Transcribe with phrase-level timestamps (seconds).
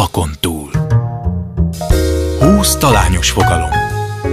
[0.00, 0.70] Szavakon túl.
[2.38, 3.70] Húsz talányos fogalom.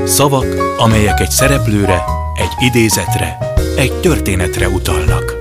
[0.05, 2.03] Szavak, amelyek egy szereplőre,
[2.35, 3.37] egy idézetre,
[3.77, 5.35] egy történetre utalnak.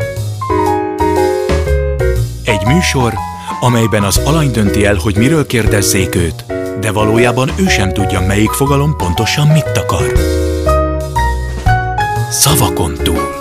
[2.45, 3.15] Egy műsor,
[3.61, 6.45] amelyben az alany dönti el, hogy miről kérdezzék őt,
[6.81, 10.13] de valójában ő sem tudja, melyik fogalom pontosan mit akar.
[12.31, 13.35] Szavakon túl.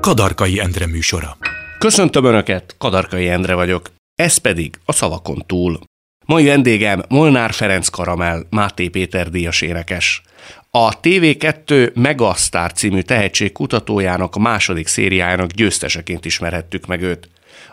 [0.00, 1.36] Kadarkai Endre műsora.
[1.78, 3.99] Köszöntöm Önöket, Kadarkai Endre vagyok.
[4.20, 5.80] Ez pedig a Szavakon túl.
[6.26, 10.22] Mai vendégem Molnár Ferenc Karamell, Máté Péter díjas énekes.
[10.70, 17.28] A TV2 Megasztár című tehetségkutatójának a második szériájának győzteseként ismerhettük meg őt.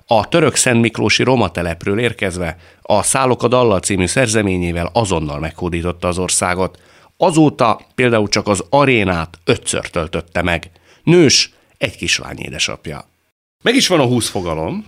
[0.05, 6.07] A török Szent Miklósi Roma telepről érkezve a Szálok a Dallal című szerzeményével azonnal meghódította
[6.07, 6.79] az országot.
[7.17, 10.71] Azóta például csak az arénát ötször töltötte meg.
[11.03, 13.05] Nős, egy kislány édesapja.
[13.63, 14.85] Meg is van a húsz fogalom,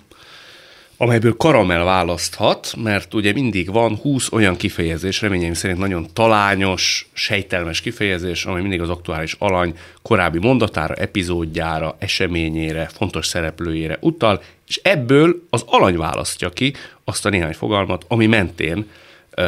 [1.02, 7.82] amelyből karamell választhat, mert ugye mindig van 20 olyan kifejezés, reményeim szerint nagyon talányos, sejtelmes
[7.82, 15.44] kifejezés, ami mindig az aktuális alany korábbi mondatára, epizódjára, eseményére, fontos szereplőjére utal, és ebből
[15.50, 18.90] az alany választja ki azt a néhány fogalmat, ami mentén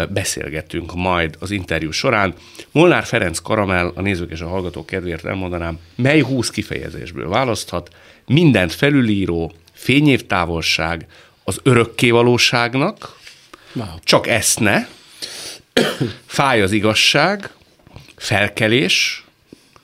[0.10, 2.34] beszélgetünk majd az interjú során.
[2.72, 7.90] Molnár Ferenc Karamell, a nézők és a hallgatók kedvéért elmondanám, mely 20 kifejezésből választhat,
[8.26, 11.06] mindent felülíró, fényévtávolság,
[11.44, 13.20] az örökkévalóságnak,
[13.74, 13.88] wow.
[14.04, 14.88] csak eszne,
[16.26, 17.50] fáj az igazság,
[18.16, 19.26] felkelés,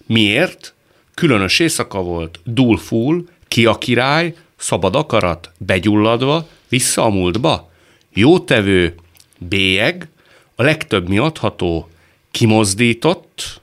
[0.06, 0.74] miért,
[1.14, 7.72] különös éjszaka volt, dúlfúl, ki a király, szabad akarat, begyulladva, vissza a múltba,
[8.14, 8.96] jótevő,
[9.38, 10.10] bélyeg,
[10.56, 11.90] a legtöbb mi adható,
[12.32, 13.62] kimozdított,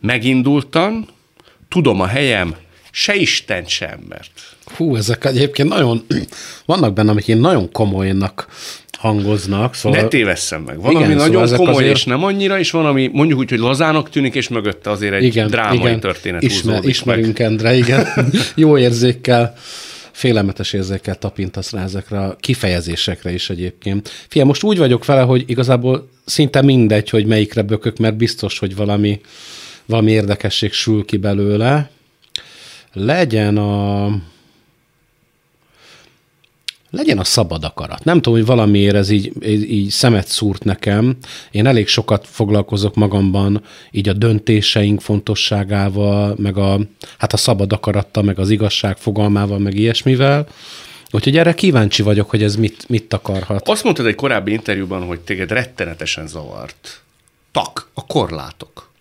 [0.00, 1.08] megindultan,
[1.68, 2.56] tudom a helyem,
[2.96, 4.30] se Isten, se embert.
[4.64, 6.06] Hú, ezek egyébként nagyon,
[6.66, 8.48] vannak benne, amik én nagyon komolynak
[8.98, 9.74] hangoznak.
[9.74, 10.00] Szóval...
[10.00, 10.80] Ne tévesszem meg.
[10.80, 11.96] Van, igen, ami szóval nagyon komoly, azért...
[11.96, 15.22] és nem annyira, és van, ami mondjuk úgy, hogy lazának tűnik, és mögötte azért egy
[15.22, 16.00] igen, drámai igen.
[16.00, 17.46] történet Ismer, Ismerünk, meg.
[17.46, 18.06] Endre, igen.
[18.54, 19.54] Jó érzékkel
[20.12, 24.10] félelmetes érzékkel tapintasz rá ezekre a kifejezésekre is egyébként.
[24.28, 28.76] Fia, most úgy vagyok vele, hogy igazából szinte mindegy, hogy melyikre bökök, mert biztos, hogy
[28.76, 29.20] valami,
[29.86, 31.90] valami érdekesség sül ki belőle.
[32.94, 34.08] Legyen a
[36.90, 38.04] legyen a szabad akarat.
[38.04, 39.32] Nem tudom, hogy valamiért ez így,
[39.70, 41.16] így szemet szúrt nekem.
[41.50, 46.80] Én elég sokat foglalkozok magamban így a döntéseink fontosságával, meg a,
[47.18, 50.46] hát a szabad akarattal, meg az igazság fogalmával, meg ilyesmivel.
[51.10, 53.68] Úgyhogy erre kíváncsi vagyok, hogy ez mit, mit akarhat.
[53.68, 57.02] Azt mondtad egy korábbi interjúban, hogy téged rettenetesen zavart.
[57.52, 58.92] Tak, a korlátok.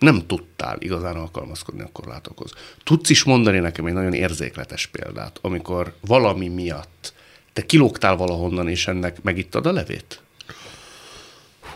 [0.00, 2.52] Nem tudtál igazán alkalmazkodni a korlátokhoz.
[2.84, 7.12] Tudsz is mondani nekem egy nagyon érzékletes példát, amikor valami miatt
[7.52, 10.22] te kilógtál valahonnan, és ennek megittad a levét?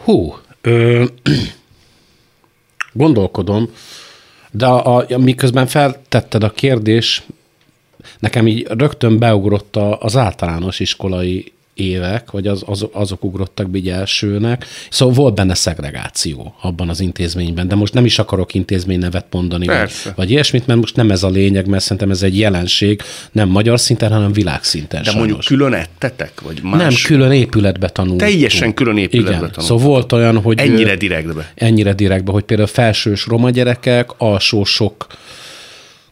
[0.04, 1.04] Hú, ö,
[2.92, 3.70] gondolkodom,
[4.50, 7.22] de a, a, miközben feltetted a kérdés,
[8.18, 14.66] nekem így rögtön beugrott az általános iskolai évek, vagy az, az, azok ugrottak be elsőnek.
[14.90, 19.90] Szóval volt benne szegregáció abban az intézményben, de most nem is akarok intézménynevet mondani, vagy,
[20.14, 23.02] vagy ilyesmit, mert most nem ez a lényeg, mert szerintem ez egy jelenség,
[23.32, 25.02] nem magyar szinten, hanem világszinten.
[25.02, 25.28] De sajnos.
[25.28, 26.80] mondjuk külön ettetek, vagy más?
[26.80, 28.30] Nem, külön épületbe tanultunk.
[28.30, 29.40] Teljesen külön épületbe Igen.
[29.40, 29.66] tanultunk.
[29.66, 30.58] Szóval volt olyan, hogy...
[30.58, 31.52] Ennyire direktbe.
[31.54, 35.06] Ennyire direktbe, hogy például felsős roma gyerekek, alsósok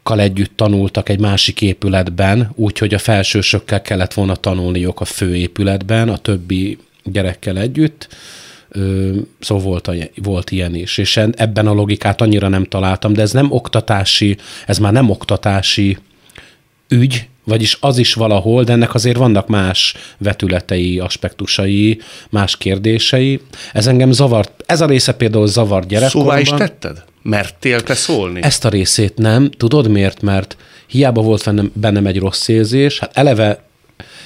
[0.02, 6.18] kal együtt tanultak egy másik épületben, úgyhogy a felsősökkel kellett volna tanulniuk a főépületben, a
[6.18, 8.08] többi gyerekkel együtt.
[9.40, 9.90] Szóval volt,
[10.22, 14.36] volt ilyen is, és ebben a logikát annyira nem találtam, de ez nem oktatási,
[14.66, 15.98] ez már nem oktatási
[16.88, 23.40] ügy, vagyis az is valahol, de ennek azért vannak más vetületei, aspektusai, más kérdései.
[23.72, 26.44] Ez engem zavart, ez a része például zavart gyerekkorban.
[26.44, 27.04] Szóval is tetted?
[27.22, 28.42] Mertél te szólni?
[28.42, 29.50] Ezt a részét nem.
[29.50, 30.22] Tudod miért?
[30.22, 33.62] Mert hiába volt bennem, bennem egy rossz érzés, hát eleve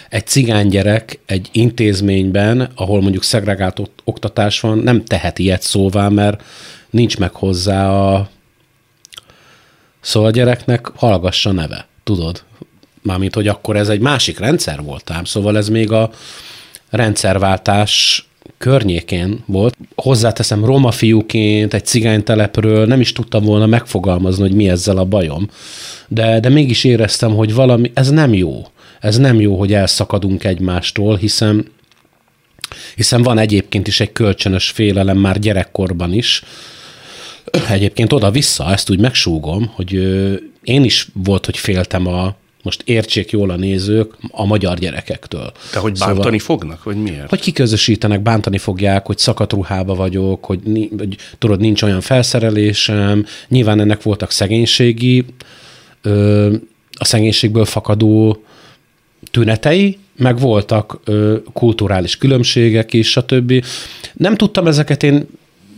[0.08, 6.42] egy cigány gyerek egy intézményben, ahol mondjuk szegregált oktatás van, nem tehet ilyet szóvá, mert
[6.90, 8.28] nincs meg hozzá a...
[10.00, 12.42] Szóval a gyereknek hallgassa neve, tudod?
[13.06, 16.10] Mármint, hogy akkor ez egy másik rendszer volt ám, szóval ez még a
[16.90, 18.26] rendszerváltás
[18.58, 19.76] környékén volt.
[19.94, 25.48] Hozzáteszem, roma fiúként, egy cigánytelepről nem is tudtam volna megfogalmazni, hogy mi ezzel a bajom.
[26.08, 28.66] De, de mégis éreztem, hogy valami, ez nem jó.
[29.00, 31.74] Ez nem jó, hogy elszakadunk egymástól, hiszen
[32.94, 36.42] hiszen van egyébként is egy kölcsönös félelem már gyerekkorban is.
[37.70, 39.92] Egyébként oda-vissza, ezt úgy megsúgom, hogy
[40.62, 42.36] én is volt, hogy féltem a
[42.66, 45.52] most értsék jól a nézők a magyar gyerekektől.
[45.72, 47.28] De hogy bántani szóval, fognak, vagy miért?
[47.28, 50.60] Hogy kiközösítenek, bántani fogják, hogy szakadt ruhába vagyok, hogy,
[50.98, 53.24] hogy tudod, nincs olyan felszerelésem.
[53.48, 55.24] Nyilván ennek voltak szegénységi,
[56.02, 56.54] ö,
[56.98, 58.42] a szegénységből fakadó
[59.30, 63.64] tünetei, meg voltak ö, kulturális különbségek is, stb.
[64.12, 65.26] Nem tudtam ezeket én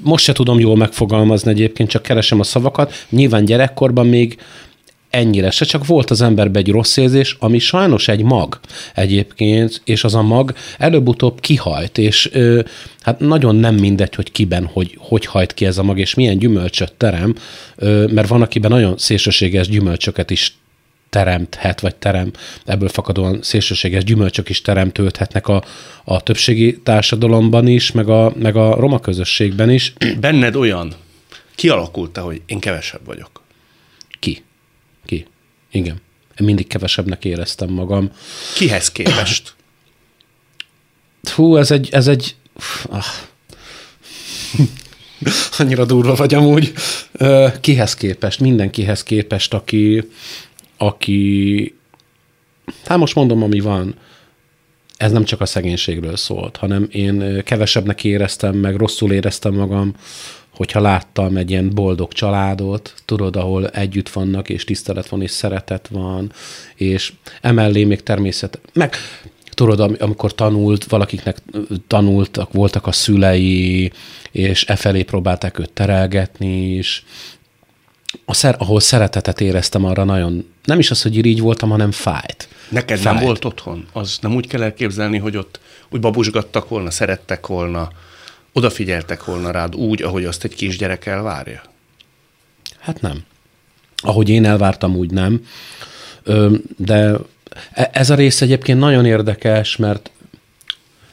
[0.02, 2.92] most se tudom jól megfogalmazni egyébként, csak keresem a szavakat.
[3.10, 4.38] Nyilván gyerekkorban még
[5.10, 8.60] ennyire se, csak volt az emberben egy rossz érzés, ami sajnos egy mag
[8.94, 12.60] egyébként, és az a mag előbb-utóbb kihajt, és ö,
[13.00, 16.38] hát nagyon nem mindegy, hogy kiben, hogy, hogy hajt ki ez a mag, és milyen
[16.38, 17.34] gyümölcsöt terem,
[17.76, 20.56] ö, mert van, akiben nagyon szélsőséges gyümölcsöket is
[21.10, 22.30] teremthet, vagy terem,
[22.64, 25.62] ebből fakadóan szélsőséges gyümölcsök is teremtődhetnek a,
[26.04, 29.92] a többségi társadalomban is, meg a, meg a roma közösségben is.
[30.20, 30.94] Benned olyan
[31.54, 33.37] kialakult hogy én kevesebb vagyok?
[35.70, 36.00] Igen.
[36.40, 38.10] Én mindig kevesebbnek éreztem magam.
[38.54, 39.54] Kihez képest?
[41.34, 42.36] Hú, ez egy, ez egy,
[42.88, 43.04] ah.
[45.58, 46.72] annyira durva vagy amúgy.
[47.60, 48.40] Kihez képest?
[48.40, 50.08] Mindenkihez képest, aki,
[50.76, 51.74] aki,
[52.84, 53.94] hát most mondom, ami van,
[54.96, 59.94] ez nem csak a szegénységről szólt, hanem én kevesebbnek éreztem, meg rosszul éreztem magam,
[60.58, 65.88] hogyha láttam egy ilyen boldog családot, tudod, ahol együtt vannak, és tisztelet van, és szeretet
[65.88, 66.32] van,
[66.74, 68.94] és emellé még természet, meg
[69.50, 71.38] tudod, amikor tanult, valakiknek
[71.86, 73.92] tanultak, voltak a szülei,
[74.30, 77.04] és e felé próbálták őt terelgetni is,
[78.24, 82.48] a szer, ahol szeretetet éreztem arra nagyon, nem is az, hogy így voltam, hanem fájt.
[82.68, 83.16] Neked fájt.
[83.16, 83.86] nem volt otthon?
[83.92, 87.90] Az nem úgy kell elképzelni, hogy ott úgy babusgattak volna, szerettek volna,
[88.58, 91.62] odafigyeltek volna rád úgy, ahogy azt egy kisgyerek elvárja?
[92.78, 93.24] Hát nem.
[93.96, 95.46] Ahogy én elvártam, úgy nem.
[96.76, 97.14] De
[97.72, 100.10] e, ez a rész egyébként nagyon érdekes, mert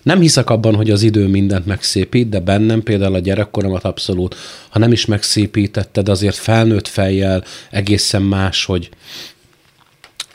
[0.03, 4.35] nem hiszek abban, hogy az idő mindent megszépít, de bennem például a gyerekkoromat abszolút,
[4.69, 8.89] ha nem is megszépítetted, azért felnőtt fejjel egészen más, hogy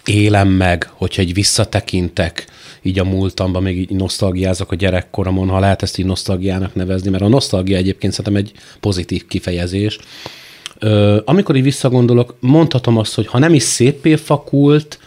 [0.05, 2.47] élem meg, hogyha egy visszatekintek
[2.82, 7.23] így a múltamba, még így nosztalgiázok a gyerekkoromon, ha lehet ezt így nosztalgiának nevezni, mert
[7.23, 9.99] a nosztalgia egyébként szerintem egy pozitív kifejezés.
[10.79, 14.99] Ö, amikor így visszagondolok, mondhatom azt, hogy ha nem is szépé fakult,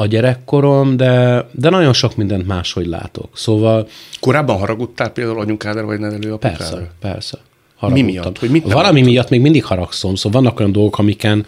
[0.00, 3.28] a gyerekkorom, de, de nagyon sok mindent máshogy látok.
[3.34, 3.88] Szóval...
[4.20, 6.56] Korábban haragudtál például anyukádra vagy nevelőapukára?
[6.56, 7.38] Persze, persze.
[7.76, 8.06] Haragudtam.
[8.06, 8.38] Mi miatt?
[8.38, 9.10] Hogy mit Valami haragudtam?
[9.10, 11.46] miatt még mindig haragszom, szóval vannak olyan dolgok, amiken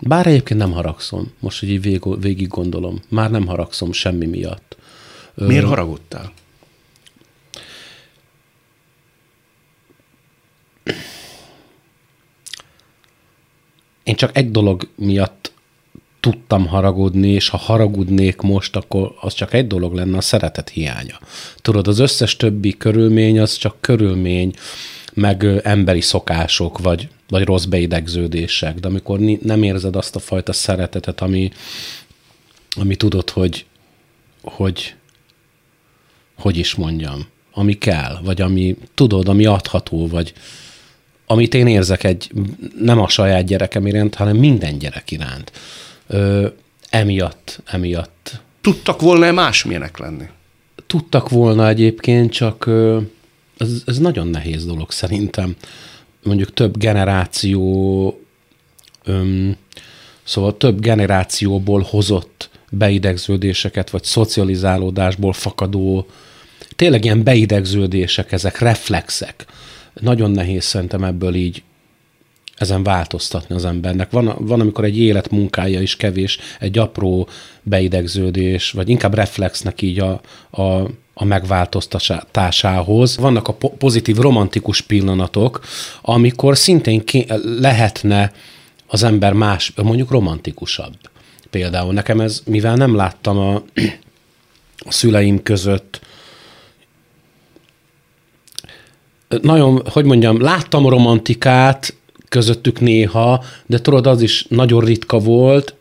[0.00, 3.00] bár egyébként nem haragszom, most, hogy így végig, végig gondolom.
[3.08, 4.76] Már nem haragszom semmi miatt.
[5.34, 5.66] Miért Ö...
[5.66, 6.32] haragudtál?
[14.02, 15.52] Én csak egy dolog miatt
[16.20, 21.18] tudtam haragudni, és ha haragudnék most, akkor az csak egy dolog lenne, a szeretet hiánya.
[21.56, 24.52] Tudod, az összes többi körülmény az csak körülmény,
[25.14, 31.20] meg emberi szokások, vagy, vagy rossz beidegződések, de amikor nem érzed azt a fajta szeretetet,
[31.20, 31.50] ami,
[32.70, 33.66] ami tudod, hogy,
[34.42, 34.94] hogy
[36.38, 40.32] hogy is mondjam, ami kell, vagy ami tudod, ami adható, vagy
[41.26, 42.30] amit én érzek egy,
[42.78, 45.52] nem a saját gyerekem iránt, hanem minden gyerek iránt
[46.06, 46.46] Ö,
[46.90, 48.40] emiatt, emiatt.
[48.60, 50.24] Tudtak volna-e másmilyenek lenni?
[50.86, 53.00] Tudtak volna egyébként, csak ö,
[53.58, 55.56] ez, ez nagyon nehéz dolog szerintem.
[56.22, 58.20] Mondjuk több generáció,
[59.04, 59.56] öm,
[60.24, 66.06] szóval több generációból hozott beidegződéseket, vagy szocializálódásból fakadó,
[66.76, 69.46] tényleg ilyen beidegződések, ezek reflexek.
[70.00, 71.62] Nagyon nehéz szerintem ebből így
[72.58, 74.10] ezen változtatni az embernek.
[74.10, 77.28] Van, van, amikor egy élet munkája is kevés, egy apró
[77.62, 80.62] beidegződés, vagy inkább reflexnek így a, a,
[81.14, 83.16] a megváltoztatásához.
[83.16, 85.60] Vannak a pozitív, romantikus pillanatok,
[86.02, 88.32] amikor szintén ké- lehetne
[88.86, 90.94] az ember más, mondjuk romantikusabb.
[91.50, 93.54] Például nekem ez, mivel nem láttam a,
[94.78, 96.00] a szüleim között
[99.42, 101.94] nagyon, hogy mondjam, láttam romantikát,
[102.28, 105.74] közöttük néha, de tudod, az is nagyon ritka volt,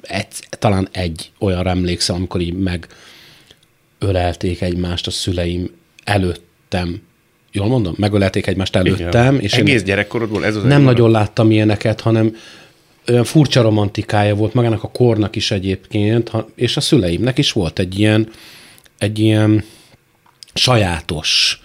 [0.00, 0.26] egy,
[0.58, 2.80] talán egy olyan emlékszem, amikor így
[3.98, 5.70] megölelték egymást a szüleim
[6.04, 7.02] előttem.
[7.52, 7.94] Jól mondom?
[7.96, 9.34] Megölelték egymást előttem.
[9.34, 9.44] Igen.
[9.44, 12.36] És Egész gyerekkorodból ez az Nem nagyon láttam ilyeneket, hanem
[13.08, 17.98] olyan furcsa romantikája volt magának a kornak is egyébként, és a szüleimnek is volt egy
[17.98, 18.28] ilyen,
[18.98, 19.64] egy ilyen
[20.54, 21.60] sajátos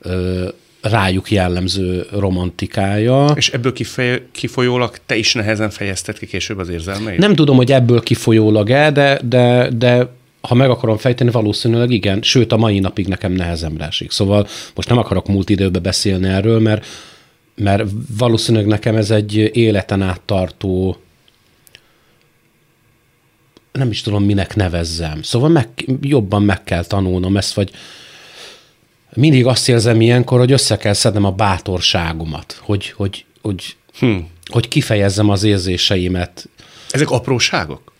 [0.00, 0.48] ö,
[0.88, 3.26] rájuk jellemző romantikája.
[3.34, 7.18] És ebből kifej, kifolyólag te is nehezen fejezted ki később az érzelmeid?
[7.18, 10.08] Nem tudom, hogy ebből kifolyólag-e, de, de, de
[10.40, 14.10] ha meg akarom fejteni, valószínűleg igen, sőt a mai napig nekem nehezemre esik.
[14.10, 16.86] Szóval most nem akarok múlt időbe beszélni erről, mert,
[17.54, 17.84] mert
[18.18, 20.96] valószínűleg nekem ez egy életen át tartó
[23.72, 25.22] nem is tudom, minek nevezzem.
[25.22, 25.68] Szóval meg,
[26.00, 27.70] jobban meg kell tanulnom ezt, vagy
[29.16, 34.16] mindig azt érzem ilyenkor, hogy össze kell szednem a bátorságomat, hogy, hogy, hogy, hm.
[34.46, 36.48] hogy kifejezzem az érzéseimet.
[36.90, 37.92] Ezek apróságok?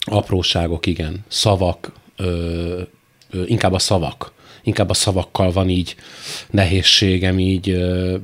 [0.00, 1.24] Apróságok, igen.
[1.28, 2.80] Szavak, ö,
[3.30, 4.32] ö, inkább a szavak.
[4.62, 5.96] Inkább a szavakkal van így
[6.50, 8.16] nehézségem, így, ö,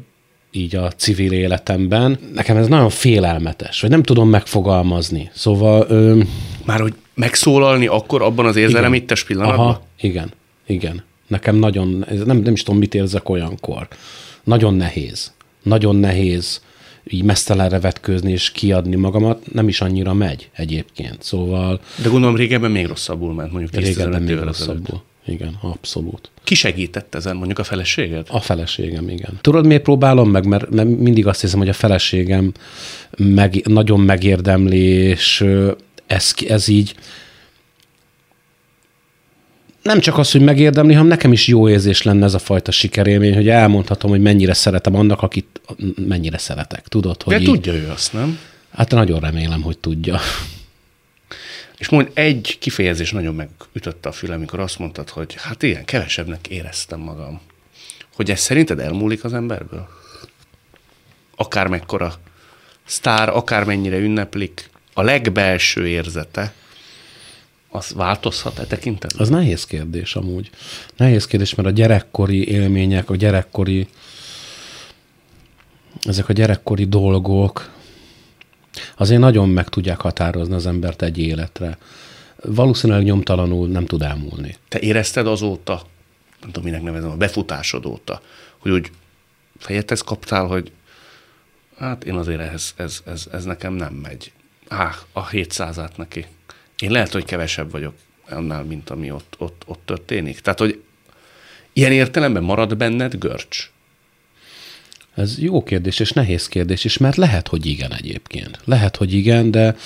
[0.50, 2.18] így a civil életemben.
[2.34, 5.30] Nekem ez nagyon félelmetes, hogy nem tudom megfogalmazni.
[5.34, 5.86] Szóval...
[5.88, 6.22] Ö,
[6.64, 9.66] Már hogy megszólalni akkor abban az érzelemittes pillanatban?
[9.66, 10.32] Aha, igen,
[10.66, 11.04] igen.
[11.32, 13.88] Nekem nagyon, nem, nem is tudom, mit érzek olyankor.
[14.44, 15.32] Nagyon nehéz.
[15.62, 16.60] Nagyon nehéz
[17.06, 21.22] így mesztelenre vetkőzni és kiadni magamat, nem is annyira megy egyébként.
[21.22, 21.80] Szóval...
[22.02, 24.84] De gondolom régebben még rosszabbul ment, mondjuk 10 Régebben még rosszabbul.
[24.88, 25.04] Előtt.
[25.26, 26.30] Igen, abszolút.
[26.44, 28.26] Ki segített ezen, mondjuk a feleséged?
[28.30, 29.38] A feleségem, igen.
[29.40, 30.46] Tudod, miért próbálom meg?
[30.46, 32.52] Mert, mert mindig azt hiszem, hogy a feleségem
[33.16, 35.44] meg, nagyon megérdemli, és
[36.06, 36.94] ez, ez így
[39.82, 43.34] nem csak az, hogy megérdemli, hanem nekem is jó érzés lenne ez a fajta sikerélmény,
[43.34, 45.60] hogy elmondhatom, hogy mennyire szeretem annak, akit
[46.06, 46.88] mennyire szeretek.
[46.88, 48.38] Tudod, hogy De így, tudja ő azt, nem?
[48.74, 50.20] Hát nagyon remélem, hogy tudja.
[51.78, 56.48] És mondj, egy kifejezés nagyon megütötte a fülem, amikor azt mondtad, hogy hát igen, kevesebbnek
[56.48, 57.40] éreztem magam.
[58.14, 59.88] Hogy ez szerinted elmúlik az emberből?
[61.36, 62.14] Akár mekkora
[62.84, 66.52] sztár, akármennyire ünneplik, a legbelső érzete,
[67.72, 69.20] az változhat e tekintetben?
[69.20, 70.50] Az nehéz kérdés amúgy.
[70.96, 73.88] Nehéz kérdés, mert a gyerekkori élmények, a gyerekkori
[76.02, 77.70] ezek a gyerekkori dolgok
[78.96, 81.78] azért nagyon meg tudják határozni az embert egy életre.
[82.44, 84.56] Valószínűleg nyomtalanul nem tud elmúlni.
[84.68, 85.82] Te érezted azóta,
[86.40, 88.22] nem tudom, minek nevezem, a befutásod óta,
[88.58, 88.90] hogy úgy
[89.58, 90.72] fejethez kaptál, hogy
[91.78, 94.32] hát én azért ehhez, ez, ez, ez nekem nem megy.
[94.68, 96.26] Á, a 700-át neki.
[96.82, 97.94] Én lehet, hogy kevesebb vagyok
[98.28, 100.40] annál, mint ami ott, ott, ott történik.
[100.40, 100.82] Tehát, hogy
[101.72, 103.70] ilyen értelemben marad benned görcs?
[105.14, 108.58] Ez jó kérdés, és nehéz kérdés is, mert lehet, hogy igen egyébként.
[108.64, 109.76] Lehet, hogy igen, de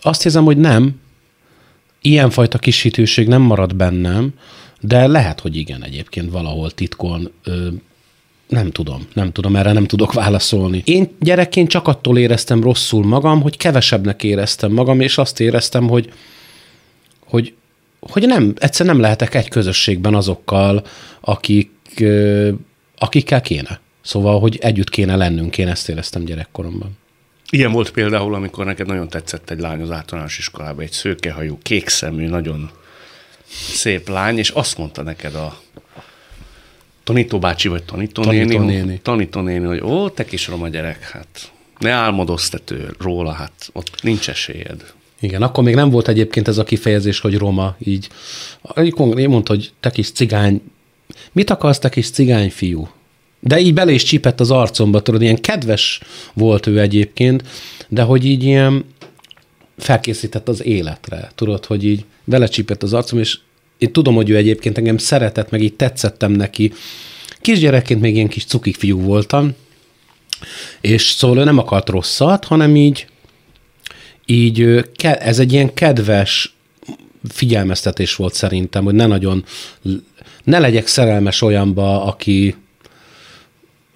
[0.00, 1.00] azt hiszem, hogy nem.
[2.00, 4.34] Ilyenfajta kisítőség nem marad bennem,
[4.80, 7.32] de lehet, hogy igen egyébként valahol titkon.
[7.42, 7.68] Ö,
[8.48, 10.82] nem tudom, nem tudom, erre nem tudok válaszolni.
[10.84, 16.12] Én gyerekként csak attól éreztem rosszul magam, hogy kevesebbnek éreztem magam, és azt éreztem, hogy,
[17.26, 17.54] hogy,
[18.00, 20.84] hogy nem, egyszer nem lehetek egy közösségben azokkal,
[21.20, 22.04] akik,
[22.98, 23.80] akikkel kéne.
[24.02, 26.90] Szóval, hogy együtt kéne lennünk, én ezt éreztem gyerekkoromban.
[27.50, 32.28] Ilyen volt például, amikor neked nagyon tetszett egy lány az általános iskolában, egy szőkehajú, kékszemű,
[32.28, 32.70] nagyon
[33.72, 35.58] szép lány, és azt mondta neked a
[37.06, 39.00] tanító bácsi vagy tanítónéni, tanítónéni.
[39.02, 44.02] tanítónéni, hogy ó, te kis roma gyerek, hát ne álmodozz te től, róla, hát ott
[44.02, 44.94] nincs esélyed.
[45.20, 48.08] Igen, akkor még nem volt egyébként ez a kifejezés, hogy roma, így.
[49.16, 50.62] Én mondta, hogy te kis cigány,
[51.32, 52.88] mit akarsz, te kis cigány fiú?
[53.40, 56.00] De így bele is csípett az arcomba, tudod, ilyen kedves
[56.34, 57.42] volt ő egyébként,
[57.88, 58.84] de hogy így ilyen
[59.78, 63.38] felkészített az életre, tudod, hogy így belecsípett az arcom, és
[63.78, 66.72] én tudom, hogy ő egyébként engem szeretett, meg így tetszettem neki.
[67.40, 69.54] Kisgyerekként még ilyen kis cukik fiú voltam,
[70.80, 73.06] és szóval ő nem akart rosszat, hanem így,
[74.26, 76.54] így ez egy ilyen kedves
[77.28, 79.44] figyelmeztetés volt szerintem, hogy ne nagyon,
[80.44, 82.54] ne legyek szerelmes olyanba, aki,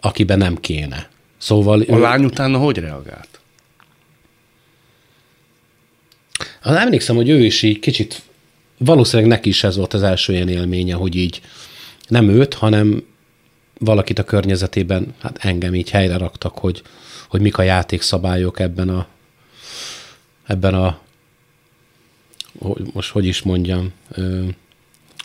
[0.01, 1.09] akiben nem kéne.
[1.39, 2.01] Szóval a ő...
[2.01, 3.29] lány utána hogy reagált?
[6.61, 8.23] Hát emlékszem, hogy ő is így kicsit,
[8.85, 11.41] valószínűleg neki is ez volt az első ilyen élménye, hogy így
[12.09, 13.03] nem őt, hanem
[13.79, 16.83] valakit a környezetében, hát engem így helyre raktak, hogy,
[17.29, 19.07] hogy mik a játékszabályok ebben a,
[20.47, 20.99] ebben a,
[22.59, 24.45] hogy most hogy is mondjam, ö,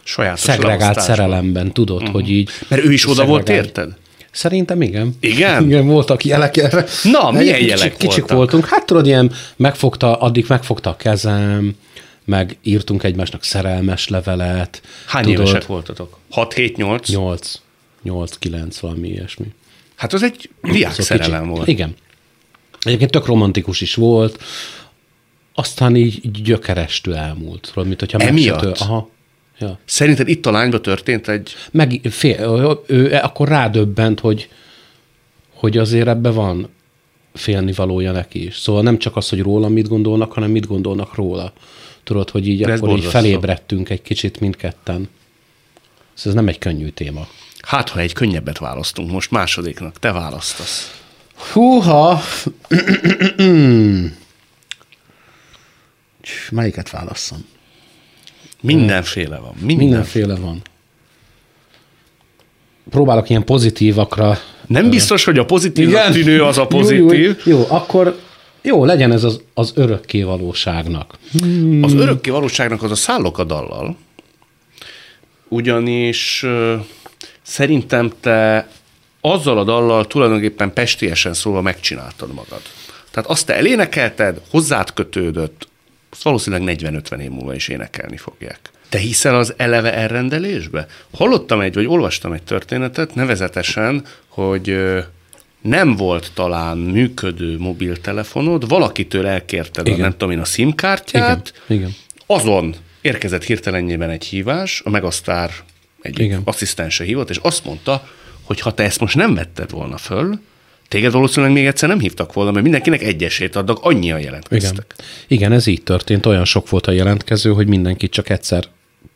[0.03, 2.13] Sajátos szegregált szerelemben, tudod, uh-huh.
[2.13, 2.49] hogy így...
[2.67, 3.93] Mert ő is oda volt, érted?
[4.31, 5.15] Szerintem igen.
[5.19, 5.63] Igen?
[5.67, 6.85] Igen, voltak jelek erre.
[7.03, 8.37] Na, milyen kicsik, jelek kicsik voltak?
[8.37, 8.65] voltunk.
[8.65, 11.75] Hát tudod, ilyen megfogta, addig megfogta a kezem,
[12.25, 14.81] meg írtunk egymásnak szerelmes levelet.
[15.05, 16.17] Hány tudod, évesek voltatok?
[16.31, 17.09] 6, 7, 8?
[17.09, 17.61] 8.
[18.05, 19.45] 8-9, valami ilyesmi.
[19.95, 21.55] Hát az egy diák szóval szerelem kicsi.
[21.55, 21.67] volt.
[21.67, 21.95] Igen.
[22.81, 24.43] Egyébként tök romantikus is volt,
[25.53, 27.71] aztán így gyökerestő elmúlt.
[27.75, 28.77] Mint hogyha Emiatt?
[28.77, 29.09] Aha.
[29.59, 29.79] Ja.
[29.85, 31.55] Szerinted itt a lányba történt egy...
[31.71, 34.49] Meg fél, ő, akkor rádöbbent, hogy,
[35.53, 36.69] hogy azért ebbe van
[37.33, 38.57] félni valója neki is.
[38.57, 41.53] Szóval nem csak az, hogy róla mit gondolnak, hanem mit gondolnak róla.
[42.05, 45.09] Tudod, hogy így De akkor így felébredtünk egy kicsit mindketten.
[46.23, 47.27] Ez nem egy könnyű téma.
[47.61, 51.01] Hát, ha egy könnyebbet választunk most másodiknak, te választasz.
[51.51, 52.21] Húha!
[56.51, 57.45] Melyiket válasszam?
[58.61, 59.53] Mindenféle van.
[59.59, 59.77] Minden.
[59.77, 60.61] Mindenféle van.
[62.89, 64.37] Próbálok ilyen pozitívakra.
[64.67, 67.19] Nem biztos, hogy a pozitív tűnő az a pozitív.
[67.19, 68.19] Jó, jó, jó, akkor
[68.65, 71.17] jó, legyen ez az, az örökké valóságnak.
[71.81, 73.97] Az örökké valóságnak az a szállok a dallal,
[75.47, 76.45] ugyanis
[77.41, 78.67] szerintem te
[79.21, 82.61] azzal a dallal tulajdonképpen pestiesen szólva megcsináltad magad.
[83.11, 85.67] Tehát azt te elénekelted, hozzád kötődött,
[86.11, 88.59] azt valószínűleg 40-50 év múlva is énekelni fogják.
[88.89, 90.87] Te hiszel az eleve elrendelésbe?
[91.13, 94.77] Hallottam egy, vagy olvastam egy történetet, nevezetesen, hogy
[95.65, 100.01] nem volt talán működő mobiltelefonod, valakitől elkérted a, Igen.
[100.01, 101.95] nem tudom én, a SIM-kártyát, Igen, igen.
[102.25, 105.51] azon érkezett hirtelenjében egy hívás, a Megasztár
[106.01, 106.41] egyik Igen.
[106.43, 108.07] asszisztense hívott, és azt mondta,
[108.41, 110.39] hogy ha te ezt most nem vetted volna föl,
[110.87, 114.31] téged valószínűleg még egyszer nem hívtak volna, mert mindenkinek egyesét adnak, annyian Igen.
[114.31, 114.95] jelentkeztek.
[115.27, 116.25] Igen, ez így történt.
[116.25, 118.63] Olyan sok volt a jelentkező, hogy mindenkit csak egyszer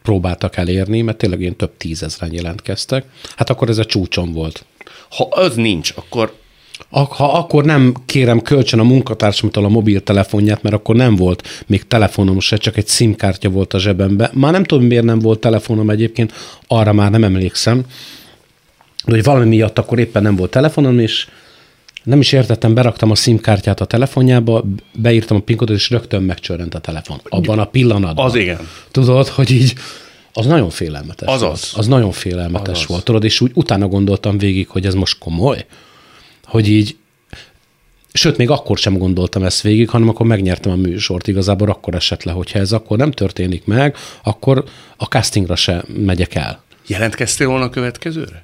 [0.04, 3.06] próbáltak elérni, mert tényleg ilyen több tízezren jelentkeztek.
[3.36, 4.66] Hát akkor ez a csúcson volt.
[5.10, 6.38] Ha az nincs, akkor
[6.90, 11.88] Ak- Ha akkor nem kérem kölcsön a munkatársamtól a mobiltelefonját, mert akkor nem volt még
[11.88, 14.30] telefonom se, csak egy SIM-kártya volt a zsebembe.
[14.34, 16.34] Már nem tudom, miért nem volt telefonom egyébként,
[16.68, 17.78] arra már nem emlékszem.
[19.06, 21.28] De hogy valami miatt akkor éppen nem volt telefonom, és
[22.04, 24.64] nem is értettem, beraktam a SIM-kártyát a telefonjába,
[24.96, 27.18] beírtam a pinkot, és rögtön megcsörrent a telefon.
[27.24, 28.26] Abban a pillanatban.
[28.26, 28.68] az igen.
[28.92, 29.74] Tudod, hogy így,
[30.34, 31.40] az nagyon félelmetes Azaz.
[31.42, 31.72] volt.
[31.74, 32.88] Az nagyon félelmetes Azaz.
[32.88, 33.04] volt.
[33.04, 35.66] Tudod, és úgy utána gondoltam végig, hogy ez most komoly,
[36.44, 36.98] hogy így,
[38.14, 41.28] sőt, még akkor sem gondoltam ezt végig, hanem akkor megnyertem a műsort.
[41.28, 44.64] Igazából akkor esett le, hogyha ez akkor nem történik meg, akkor
[44.98, 46.64] a castingra se megyek el.
[46.88, 48.44] Jelentkeztél volna a következőre?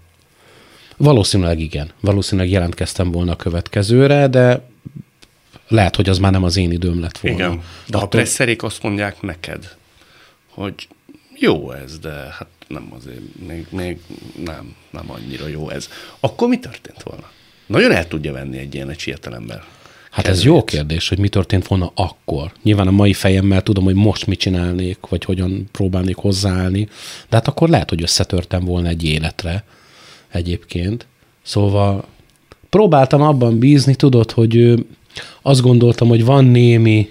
[0.97, 1.91] Valószínűleg igen.
[1.99, 4.67] Valószínűleg jelentkeztem volna a következőre, de
[5.67, 7.37] lehet, hogy az már nem az én időm lett volna.
[7.37, 7.61] Igen.
[7.87, 9.75] De a Attól- presszerék azt mondják neked,
[10.49, 10.87] hogy
[11.39, 13.99] jó ez, de hát nem azért, még, még
[14.43, 15.89] nem, nem annyira jó ez.
[16.19, 17.31] Akkor mi történt volna?
[17.65, 19.63] Nagyon el tudja venni egy ilyen egy fiatalember.
[20.11, 22.51] Hát ez jó kérdés, hogy mi történt volna akkor.
[22.63, 26.83] Nyilván a mai fejemmel tudom, hogy most mit csinálnék, vagy hogyan próbálnék hozzáállni,
[27.29, 29.63] de hát akkor lehet, hogy összetörtem volna egy életre
[30.29, 31.07] egyébként.
[31.43, 32.05] Szóval
[32.69, 34.85] próbáltam abban bízni, tudod, hogy
[35.41, 37.09] azt gondoltam, hogy van némi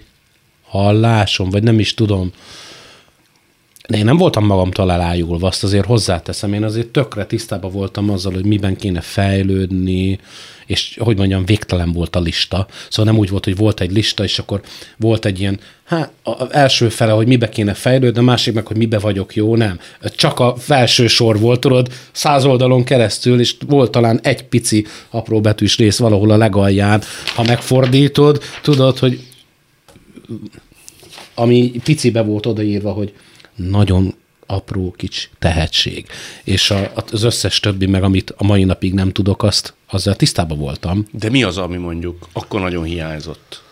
[0.63, 2.33] hallásom, vagy nem is tudom,
[3.89, 6.53] de én nem voltam magamtól elájulva, azt azért hozzáteszem.
[6.53, 10.19] Én azért tökre tisztában voltam azzal, hogy miben kéne fejlődni,
[10.67, 12.67] és hogy mondjam, végtelen volt a lista.
[12.89, 14.61] Szóval nem úgy volt, hogy volt egy lista, és akkor
[14.97, 18.77] volt egy ilyen, hát az első fele, hogy mibe kéne fejlődni, a másik meg, hogy
[18.77, 19.79] mibe vagyok jó, nem.
[20.17, 25.41] Csak a felső sor volt, tudod, száz oldalon keresztül, és volt talán egy pici apró
[25.41, 27.03] betűs rész valahol a legalján.
[27.35, 29.21] Ha megfordítod, tudod, hogy
[31.35, 33.13] ami picibe volt odaírva, hogy
[33.55, 34.15] nagyon
[34.47, 36.07] apró kics tehetség.
[36.45, 40.59] És a, az összes többi, meg amit a mai napig nem tudok, azt azzal tisztában
[40.59, 41.07] voltam.
[41.11, 43.63] De mi az, ami mondjuk akkor nagyon hiányzott?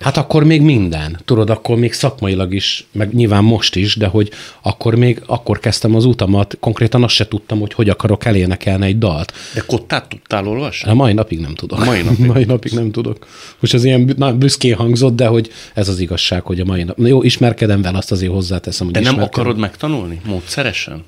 [0.00, 1.20] Hát akkor még minden.
[1.24, 4.30] Tudod, akkor még szakmailag is, meg nyilván most is, de hogy
[4.62, 8.98] akkor még, akkor kezdtem az utamat, konkrétan azt se tudtam, hogy hogy akarok elénekelni egy
[8.98, 9.32] dalt.
[9.54, 10.90] De kottát tudtál olvasni?
[10.90, 11.84] A mai napig nem tudok.
[11.84, 12.26] Mai napig?
[12.32, 13.26] mai napig nem tudok.
[13.60, 16.96] Most ez ilyen na, büszkén hangzott, de hogy ez az igazság, hogy a mai nap.
[16.96, 19.40] Na jó, ismerkedem vele, azt azért hozzáteszem, hogy De nem ismerkedem.
[19.42, 20.20] akarod megtanulni?
[20.26, 21.02] Módszeresen?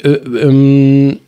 [0.00, 1.18] Ö, öm,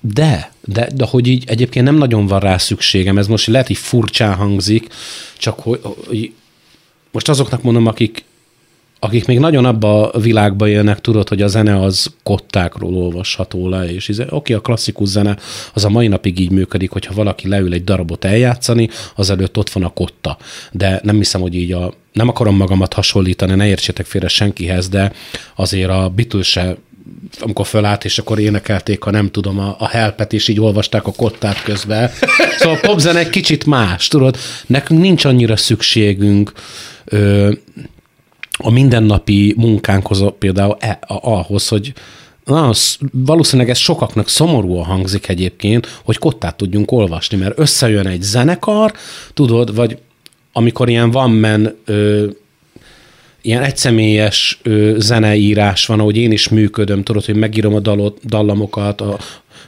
[0.00, 3.76] de, de, de hogy így egyébként nem nagyon van rá szükségem, ez most lehet, hogy
[3.76, 4.86] furcsán hangzik,
[5.38, 6.32] csak hogy, hogy
[7.12, 8.24] most azoknak mondom, akik,
[8.98, 13.92] akik még nagyon abba a világba élnek, tudod, hogy a zene az kottákról olvasható le,
[13.92, 15.36] és izé- oké, a klasszikus zene
[15.74, 19.84] az a mai napig így működik, hogyha valaki leül egy darabot eljátszani, azelőtt ott van
[19.84, 20.38] a kotta.
[20.72, 25.12] De nem hiszem, hogy így a, nem akarom magamat hasonlítani, ne értsétek félre senkihez, de
[25.54, 26.58] azért a Beatles
[27.40, 31.12] amikor fölállt, és akkor énekelték, ha nem tudom, a, a helpet, és így olvasták a
[31.12, 32.10] kottát közben.
[32.58, 34.36] Szóval a popzene egy kicsit más, tudod?
[34.66, 36.52] Nekünk nincs annyira szükségünk
[37.04, 37.52] ö,
[38.58, 41.92] a mindennapi munkánkhoz például e, a, ahhoz, hogy
[42.44, 48.22] na, sz- valószínűleg ez sokaknak szomorúan hangzik egyébként, hogy kottát tudjunk olvasni, mert összejön egy
[48.22, 48.92] zenekar,
[49.34, 49.98] tudod, vagy
[50.52, 51.76] amikor ilyen van men
[53.42, 59.00] ilyen egyszemélyes ö, zeneírás van, ahogy én is működöm, tudod, hogy megírom a dalot, dallamokat,
[59.00, 59.18] a,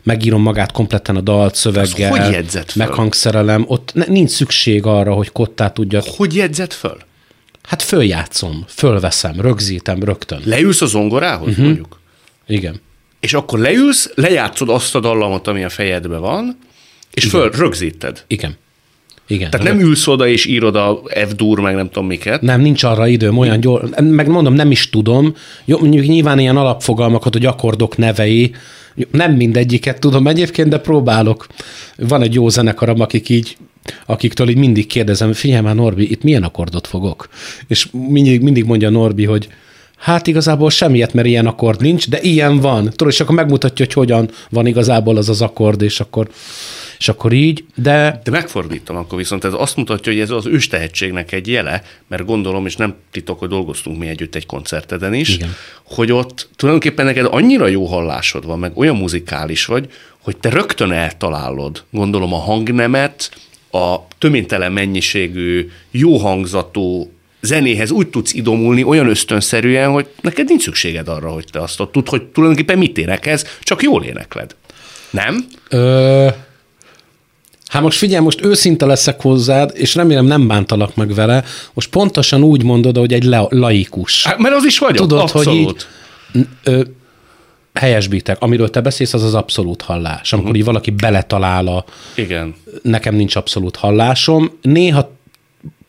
[0.03, 2.87] megírom magát kompletten a dalt szöveggel, hogy jegyzett föl?
[2.87, 6.03] meghangszerelem, ott ne, nincs szükség arra, hogy kottát tudja.
[6.17, 6.97] Hogy jegyzett föl?
[7.63, 10.41] Hát följátszom, fölveszem, rögzítem rögtön.
[10.45, 11.65] Leülsz a zongorához, uh-huh.
[11.65, 12.01] mondjuk?
[12.47, 12.81] Igen.
[13.21, 16.59] És akkor leülsz, lejátszod azt a dallamot, ami a fejedben van,
[17.11, 18.25] és föl rögzíted.
[18.27, 18.57] Igen.
[19.27, 19.51] Igen.
[19.51, 22.43] Tehát nem ülsz oda és írod a F-dur, meg nem tudom miket.
[22.43, 25.35] Nem, nincs arra időm, olyan gyors, meg mondom, nem is tudom.
[25.65, 28.55] Jó, mondjuk nyilván ilyen alapfogalmakat, hogy akkordok nevei,
[29.11, 31.47] nem mindegyiket tudom egyébként, de próbálok.
[31.97, 33.57] Van egy jó zenekaram, akik így
[34.07, 37.29] akiktől így mindig kérdezem, figyelj már Norbi, itt milyen akkordot fogok?
[37.67, 39.49] És mindig, mindig mondja Norbi, hogy
[40.03, 42.85] hát igazából semmiet, mert ilyen akkord nincs, de ilyen van.
[42.85, 46.29] Tudod, és akkor megmutatja, hogy hogyan van igazából az az akkord, és akkor,
[46.99, 51.33] és akkor így, de De megfordítom, akkor viszont ez azt mutatja, hogy ez az őstehetségnek
[51.33, 55.55] egy jele, mert gondolom, és nem titok, hogy dolgoztunk mi együtt egy koncerteden is, Igen.
[55.85, 59.91] hogy ott tulajdonképpen neked annyira jó hallásod van, meg olyan muzikális vagy,
[60.23, 63.31] hogy te rögtön eltalálod, gondolom a hangnemet,
[63.71, 67.11] a töménytelen mennyiségű, jó hangzatú
[67.43, 71.93] zenéhez úgy tudsz idomulni olyan ösztönszerűen, hogy neked nincs szükséged arra, hogy te azt ott
[71.93, 74.55] tudd, hogy tulajdonképpen mit énekelsz, csak jól énekled.
[75.11, 75.47] Nem?
[75.69, 76.29] Ö,
[77.67, 81.45] hát most figyelj, most őszinte leszek hozzád, és remélem nem bántalak meg vele.
[81.73, 84.25] Most pontosan úgy mondod, hogy egy le- laikus.
[84.27, 85.47] Hát, mert az is vagyok, Tudod, abszolút.
[86.33, 86.83] hogy így ö,
[87.75, 88.37] helyesbítek.
[88.41, 90.33] Amiről te beszélsz, az az abszolút hallás.
[90.33, 92.55] Amikor így valaki beletalál a, Igen.
[92.83, 94.59] nekem nincs abszolút hallásom.
[94.63, 95.21] Néha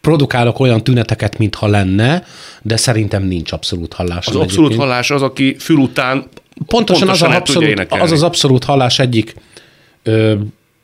[0.03, 2.23] produkálok olyan tüneteket, mintha lenne,
[2.61, 4.35] de szerintem nincs abszolút hallásom.
[4.35, 4.89] Az abszolút egyébként.
[4.89, 6.27] hallás az, aki fül után
[6.67, 9.35] Pontosan, az, el a tudja abszolút, az az abszolút hallás egyik
[10.03, 10.35] ö,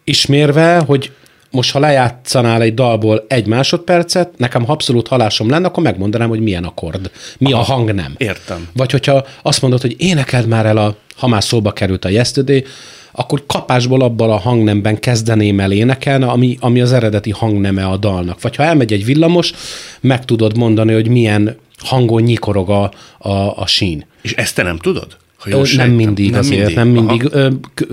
[0.03, 1.11] ismérve, hogy
[1.51, 6.39] most ha lejátszanál egy dalból egy másodpercet, nekem ha abszolút hallásom lenne, akkor megmondanám, hogy
[6.39, 8.13] milyen akkord, mi a hang nem.
[8.17, 8.67] Értem.
[8.73, 12.65] Vagy hogyha azt mondod, hogy énekeld már el a, ha már szóba került a Yesterday,
[13.11, 18.41] akkor kapásból abban a hangnemben kezdeném el énekelni, ami, ami az eredeti hangneme a dalnak.
[18.41, 19.53] Vagy ha elmegy egy villamos,
[20.01, 24.05] meg tudod mondani, hogy milyen hangon nyikorog a, a, a sín.
[24.21, 25.17] És ezt te nem tudod?
[25.37, 25.93] Ha Ö, jól nem sejtem.
[25.95, 27.27] mindig nem azért, nem mindig.
[27.31, 27.87] Ö, k-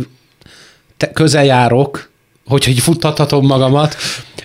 [0.96, 2.10] te- közel járok,
[2.46, 3.96] hogyha így futtathatom magamat,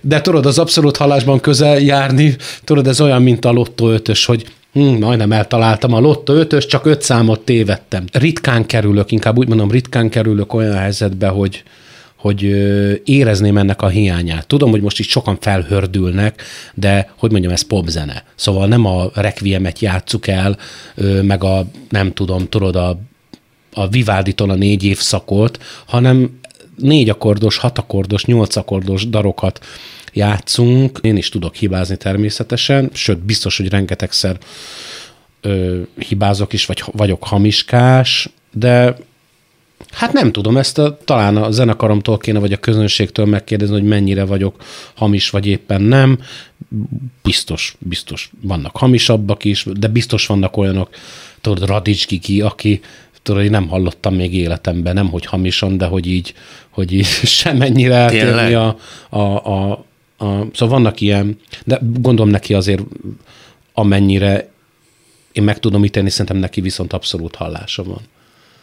[0.01, 4.45] de tudod, az abszolút hallásban közel járni, tudod, ez olyan, mint a Lotto ötös, hogy
[4.71, 8.05] hm, majdnem eltaláltam a Lotto ötös, csak öt számot tévedtem.
[8.11, 11.63] Ritkán kerülök, inkább úgy mondom, ritkán kerülök olyan helyzetbe, hogy,
[12.15, 12.41] hogy
[13.05, 14.47] érezném ennek a hiányát.
[14.47, 16.41] Tudom, hogy most itt sokan felhördülnek,
[16.73, 18.23] de hogy mondjam, ez popzene.
[18.35, 20.57] Szóval nem a requiemet játsszuk el,
[21.21, 22.99] meg a nem tudom, tudod, a
[23.73, 26.39] a Vivaldi-tól a négy évszakot, hanem
[26.77, 29.59] négy akkordos, hat akkordos, nyolc akkordos darokat
[30.13, 30.99] játszunk.
[31.01, 34.37] Én is tudok hibázni természetesen, sőt, biztos, hogy rengetegszer
[35.41, 38.95] ö, hibázok is, vagy vagyok hamiskás, de
[39.91, 44.25] hát nem tudom, ezt a, talán a zenekaromtól kéne, vagy a közönségtől megkérdezni, hogy mennyire
[44.25, 46.19] vagyok hamis, vagy éppen nem.
[47.23, 50.89] Biztos, biztos vannak hamisabbak is, de biztos vannak olyanok,
[51.41, 52.81] tudod, Radics Gigi, aki
[53.23, 56.33] tudod, nem hallottam még életemben, nem hogy hamisan, de hogy így,
[56.69, 57.05] hogy így
[57.41, 58.77] semennyire eltérni a,
[59.09, 59.85] a, a,
[60.21, 62.81] a, szóval vannak ilyen, de gondolom neki azért
[63.73, 64.49] amennyire
[65.31, 68.01] én meg tudom ítélni, szerintem neki viszont abszolút hallása van.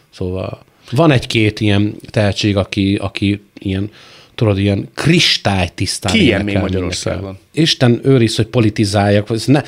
[0.09, 3.91] Szóval van egy-két ilyen tehetség, aki, aki ilyen,
[4.35, 7.19] tudod, ilyen kristálytisztán Ki ilyen még Magyarországon?
[7.19, 7.41] mindenkel.
[7.51, 9.29] Isten őriz, hogy politizáljak.
[9.29, 9.61] ez Ne,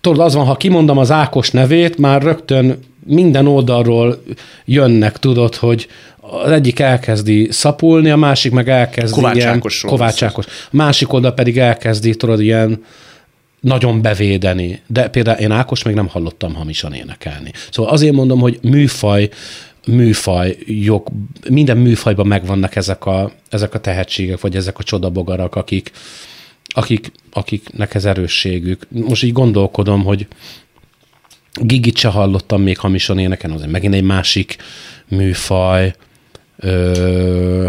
[0.00, 4.22] tudod, az van, ha kimondom az Ákos nevét, már rögtön minden oldalról
[4.64, 5.88] jönnek, tudod, hogy
[6.20, 10.32] az egyik elkezdi szapulni, a másik meg elkezdi Kovács ilyen, Ákosról Kovács beszélsz.
[10.32, 10.46] Ákos.
[10.46, 12.84] A másik oldal pedig elkezdi, tudod, ilyen
[13.60, 14.80] nagyon bevédeni.
[14.86, 17.52] De például én Ákos még nem hallottam hamisan énekelni.
[17.70, 19.28] Szóval azért mondom, hogy műfaj,
[19.86, 21.08] műfaj, jog,
[21.48, 25.90] minden műfajban megvannak ezek a, ezek a tehetségek, vagy ezek a csodabogarak, akik,
[26.68, 28.86] akik, akiknek ez erősségük.
[28.88, 30.26] Most így gondolkodom, hogy
[31.60, 34.56] Gigit se hallottam még hamisan énekelni, azért megint egy másik
[35.08, 35.94] műfaj.
[36.56, 37.68] Ö,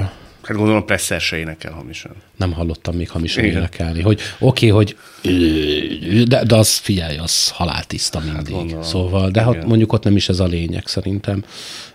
[0.50, 2.12] Hát gondolom Presser se énekel hamisan.
[2.38, 3.58] nem hallottam még hamisan Igen.
[3.58, 4.02] énekelni.
[4.02, 8.36] Hogy oké, okay, hogy de, de az figyelj, az haláltiszta mindig.
[8.36, 8.84] Hát gondolom.
[8.84, 11.44] szóval, de hát mondjuk ott nem is ez a lényeg szerintem.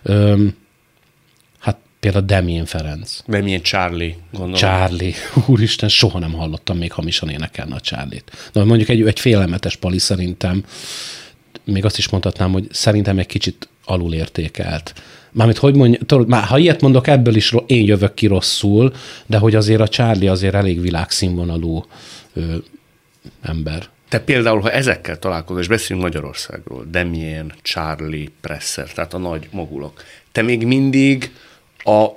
[0.03, 0.55] Öm,
[1.59, 3.19] hát például Demien Ferenc.
[3.25, 4.55] De milyen Charlie, gondolom.
[4.55, 5.13] Charlie,
[5.47, 8.49] úristen, soha nem hallottam még hamisan énekelni a Charlie-t.
[8.53, 10.63] De mondjuk egy, egy félelmetes pali szerintem,
[11.65, 14.93] még azt is mondhatnám, hogy szerintem egy kicsit alulértékelt.
[15.31, 18.93] Mármint, hogy mondja, tudod, már ha ilyet mondok, ebből is én jövök ki rosszul,
[19.25, 21.85] de hogy azért a Charlie azért elég világszínvonalú
[22.33, 22.55] ö,
[23.41, 23.87] ember.
[24.09, 30.03] Te például, ha ezekkel találkozol, és beszélünk Magyarországról, Demien, Charlie, Presser, tehát a nagy mogulok,
[30.31, 31.31] te még mindig
[31.77, 32.07] a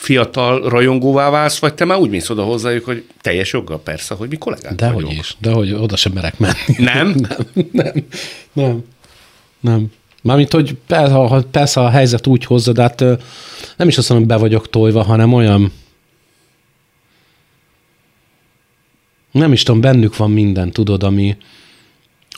[0.00, 4.28] fiatal rajongóvá válsz, vagy te már úgy mész oda hozzájuk, hogy teljes joggal persze, hogy
[4.28, 5.18] mi kollégák Dehogy vagyunk.
[5.20, 6.54] is, dehogy oda sem merek menni.
[6.76, 7.14] Nem?
[7.52, 7.92] nem, nem,
[8.52, 8.84] nem,
[9.60, 9.86] nem.
[10.22, 13.00] Mármint, hogy persze, persze a helyzet úgy hozza, de hát
[13.76, 15.72] nem is azt mondom, be vagyok tojva, hanem olyan,
[19.32, 21.36] nem is tudom, bennük van minden, tudod, ami,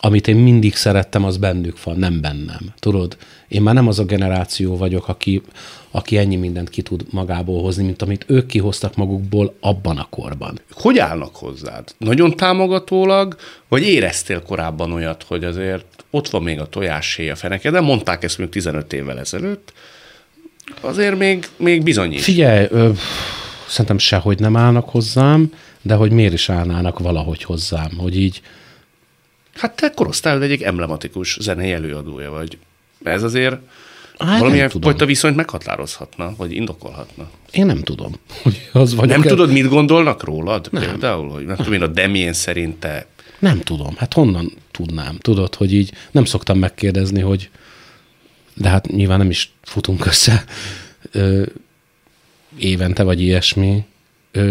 [0.05, 2.73] amit én mindig szerettem, az bennük van, nem bennem.
[2.79, 3.17] Tudod,
[3.49, 5.43] én már nem az a generáció vagyok, aki,
[5.91, 10.61] aki ennyi mindent ki tud magából hozni, mint amit ők kihoztak magukból abban a korban.
[10.71, 11.95] Hogy állnak hozzád?
[11.99, 13.37] Nagyon támogatólag,
[13.69, 18.25] vagy éreztél korábban olyat, hogy azért ott van még a tojásé a feneke, de mondták
[18.25, 19.73] ezt még 15 évvel ezelőtt,
[20.81, 22.21] azért még, még bizonyít.
[22.21, 22.91] Figyelj, ö,
[23.69, 28.41] szerintem sehogy nem állnak hozzám, de hogy miért is állnának valahogy hozzám, hogy így,
[29.55, 32.59] Hát te korosztályod egyik emblematikus zenei előadója vagy.
[33.03, 33.57] Ez azért
[34.19, 37.31] Hát valamilyen fajta viszonyt meghatározhatna, vagy indokolhatna.
[37.51, 39.11] én nem tudom, hogy az vagyok.
[39.11, 40.69] Nem tudod, mit gondolnak rólad?
[40.71, 40.83] Nem.
[40.83, 43.07] Például, hogy nem tudom én, a Demien szerint te
[43.38, 47.51] Nem tudom, hát honnan tudnám, tudod, hogy így nem szoktam megkérdezni, hogy
[48.55, 50.45] de hát nyilván nem is futunk össze
[51.12, 51.43] ö,
[52.59, 53.85] évente, vagy ilyesmi.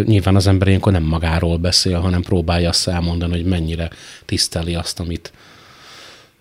[0.06, 3.90] Nyilván az ember ilyenkor nem magáról beszél, hanem próbálja azt elmondani, hogy mennyire
[4.26, 5.32] tiszteli azt, amit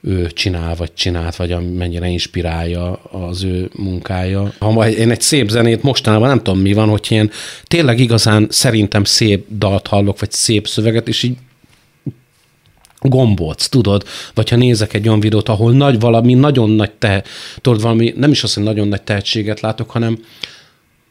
[0.03, 4.53] ő csinál, vagy csinált, vagy mennyire inspirálja az ő munkája.
[4.59, 7.31] Ha majd én egy szép zenét mostanában nem tudom mi van, hogy ilyen
[7.65, 11.37] tényleg igazán szerintem szép dalt hallok, vagy szép szöveget, és így
[13.01, 14.05] gombolc, tudod?
[14.35, 17.25] Vagy ha nézek egy olyan videót, ahol nagy valami, nagyon nagy te,
[17.61, 20.19] tudod, valami, nem is azt, hogy nagyon nagy tehetséget látok, hanem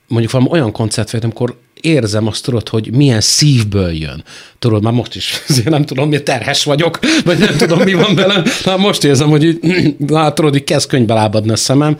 [0.09, 4.23] mondjuk valami olyan koncertfejt, amikor érzem azt, tudod, hogy milyen szívből jön.
[4.59, 8.15] Tudod, már most is azért nem tudom, mi terhes vagyok, vagy nem tudom, mi van
[8.15, 8.43] velem.
[8.65, 9.59] Na, most érzem, hogy így,
[10.07, 11.97] na, tudod, így kezd könyvbe lábadni a szemem.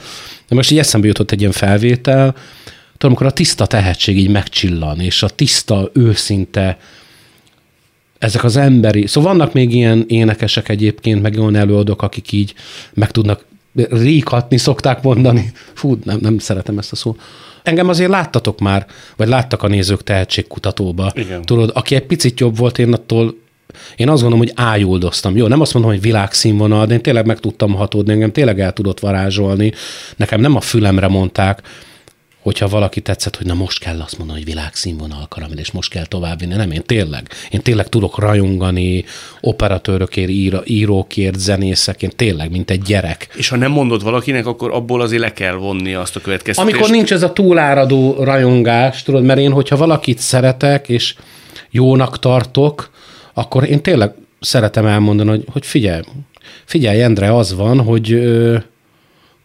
[0.48, 2.36] De most így eszembe jutott egy ilyen felvétel,
[3.00, 6.78] tudom, amikor a tiszta tehetség így megcsillan, és a tiszta, őszinte,
[8.20, 12.54] ezek az emberi, szóval vannak még ilyen énekesek egyébként, meg olyan előadók, akik így
[12.94, 13.46] meg tudnak
[13.76, 15.52] ríkatni, szokták mondani.
[15.74, 17.20] Fú, nem, nem szeretem ezt a szót.
[17.64, 21.12] Engem azért láttatok már, vagy láttak a nézők tehetségkutatóba.
[21.16, 21.42] Igen.
[21.42, 23.36] Tudod, aki egy picit jobb volt, én attól
[23.96, 25.38] én azt gondolom, hogy ájuldoztam.
[25.38, 28.74] Jó, nem azt mondom, hogy világszínvonal, de én tényleg meg tudtam hatódni, engem tényleg el
[28.74, 29.74] tudott varázsolni.
[30.16, 31.62] Nekem nem a fülemre mondták,
[32.50, 36.06] hogyha valaki tetszett, hogy na most kell azt mondani, hogy világszínvonal karamell, és most kell
[36.06, 36.56] továbbvinni.
[36.56, 37.30] Nem, én tényleg.
[37.50, 39.06] Én tényleg tudok rajongani
[39.42, 43.28] operatőrökért, író, írókért, zenészekért, tényleg, mint egy gyerek.
[43.36, 46.76] És ha nem mondod valakinek, akkor abból azért le kell vonni azt a következtetést.
[46.76, 51.16] Amikor nincs ez a túláradó rajongás, tudod, mert én, hogyha valakit szeretek, és
[51.70, 52.90] jónak tartok,
[53.34, 56.02] akkor én tényleg szeretem elmondani, hogy, hogy figyelj,
[56.66, 58.22] figyelj, Endre, az van, hogy,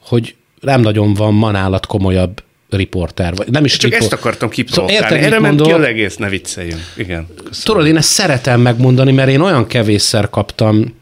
[0.03, 4.49] hogy nem nagyon van ma nálad komolyabb riporter, vagy nem is Csak ripor- ezt akartam
[4.49, 4.95] kiprovokálni.
[5.03, 6.81] Szóval érted, Erre ment ki az egész, ne vicceljünk.
[6.97, 7.27] Igen.
[7.27, 7.61] Köszönöm.
[7.65, 10.95] Tudod, én ezt szeretem megmondani, mert én olyan kevésszer kaptam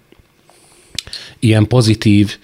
[1.39, 2.37] ilyen pozitív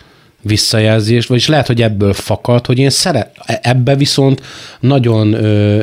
[0.43, 4.43] visszajelzést, vagyis lehet, hogy ebből fakad, hogy én szeret, ebbe viszont
[4.81, 5.83] nagyon ö,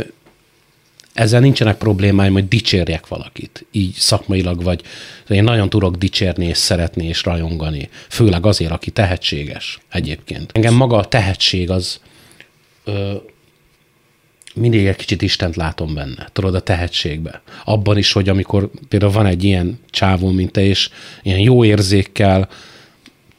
[1.13, 4.81] ezzel nincsenek problémáim, hogy dicsérjek valakit, így szakmailag vagy.
[5.29, 7.89] Én nagyon tudok dicsérni és szeretni és rajongani.
[8.09, 10.51] Főleg azért, aki tehetséges egyébként.
[10.53, 11.99] Engem maga a tehetség az
[12.85, 13.13] ö,
[14.55, 17.41] mindig egy kicsit Istent látom benne, tudod, a tehetségbe.
[17.65, 20.89] Abban is, hogy amikor például van egy ilyen csávó, mint te, és
[21.23, 22.49] ilyen jó érzékkel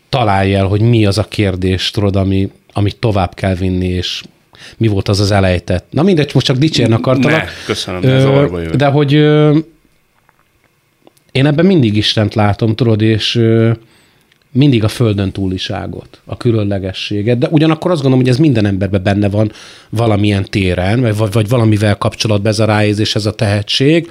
[0.09, 4.23] találja el, hogy mi az a kérdés, tudod, ami, amit tovább kell vinni, és
[4.77, 5.87] mi volt az az elejtett.
[5.91, 7.43] Na mindegy, most csak dicsérni akartalak.
[7.43, 8.75] Ne, köszönöm, de zavarba jövök.
[8.75, 9.59] De hogy ö,
[11.33, 13.73] én ebben mindig Istent látom, tudod, és ö,
[14.57, 19.29] mindig a földön túliságot, a különlegességet, de ugyanakkor azt gondolom, hogy ez minden emberben benne
[19.29, 19.53] van
[19.89, 24.11] valamilyen téren, vagy, vagy valamivel kapcsolatban ez a ráérzés, ez a tehetség,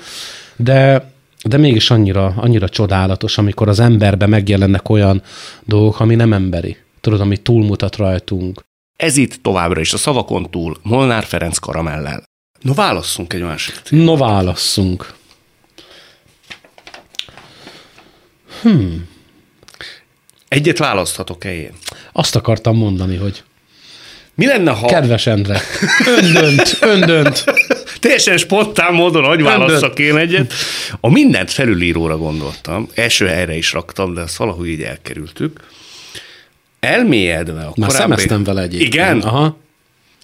[0.55, 1.11] de,
[1.43, 5.21] de mégis annyira, annyira csodálatos, amikor az emberben megjelennek olyan
[5.63, 6.77] dolgok, ami nem emberi.
[7.01, 8.63] Tudod, ami túlmutat rajtunk.
[8.95, 12.23] Ez itt továbbra is a szavakon túl Molnár Ferenc karamellel.
[12.61, 13.75] No, válasszunk egy másik.
[13.89, 15.13] No, válasszunk.
[20.55, 21.71] Egyet választhatok-e én?
[22.11, 23.43] Azt akartam mondani, hogy
[24.35, 25.61] Mi lenne, ha kedves Endre,
[26.07, 27.43] öndönt, öndönt.
[28.01, 30.53] teljesen spontán módon hogy válasszak én egyet?
[30.99, 35.59] A mindent felülíróra gondoltam, első helyre is raktam, de ezt valahogy így elkerültük.
[36.79, 37.93] Elmélyedve a Már korábbi...
[37.93, 38.93] szemeztem vele egyébként.
[38.93, 39.19] Igen?
[39.19, 39.57] Aha.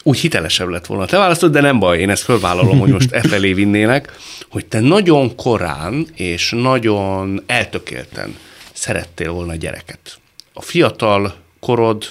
[0.03, 1.05] úgy hitelesebb lett volna.
[1.05, 4.11] Te választod, de nem baj, én ezt fölvállalom, hogy most e felé vinnélek,
[4.49, 8.35] hogy te nagyon korán és nagyon eltökélten
[8.73, 10.20] szerettél volna gyereket.
[10.61, 12.05] A fiatal korod,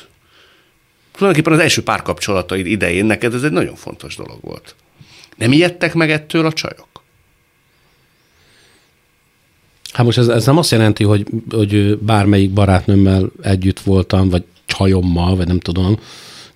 [1.13, 4.75] tulajdonképpen az első párkapcsolataid idején neked ez egy nagyon fontos dolog volt.
[5.37, 6.89] Nem ijedtek meg ettől a csajok?
[9.93, 15.37] Hát most ez, ez nem azt jelenti, hogy, hogy bármelyik barátnőmmel együtt voltam, vagy csajommal,
[15.37, 15.99] vagy nem tudom,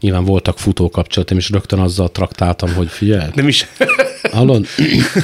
[0.01, 3.31] nyilván voltak futókapcsolatom, és rögtön azzal traktáltam, hogy figyelj.
[3.35, 3.67] Nem is.
[4.31, 4.67] Hallod?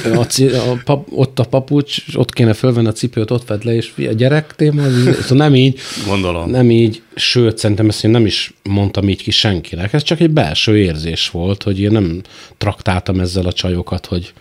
[0.03, 0.27] A,
[0.69, 4.01] a pap, ott a papucs, ott kéne fölvenni a cipőt, ott vedd le, és a
[4.01, 5.79] gyerek téma, így- szóval nem így.
[6.07, 6.49] Gondolom.
[6.49, 9.93] Nem így, sőt, szerintem ezt én nem is mondtam így ki senkinek.
[9.93, 12.21] Ez csak egy belső érzés volt, hogy én nem
[12.57, 14.33] traktáltam ezzel a csajokat, hogy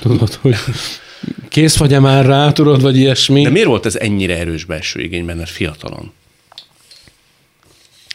[0.00, 0.54] tudod, hogy
[1.48, 3.42] kész vagy-e már rá, tudod, vagy ilyesmi.
[3.42, 6.12] De miért volt ez ennyire erős belső igény benned fiatalon?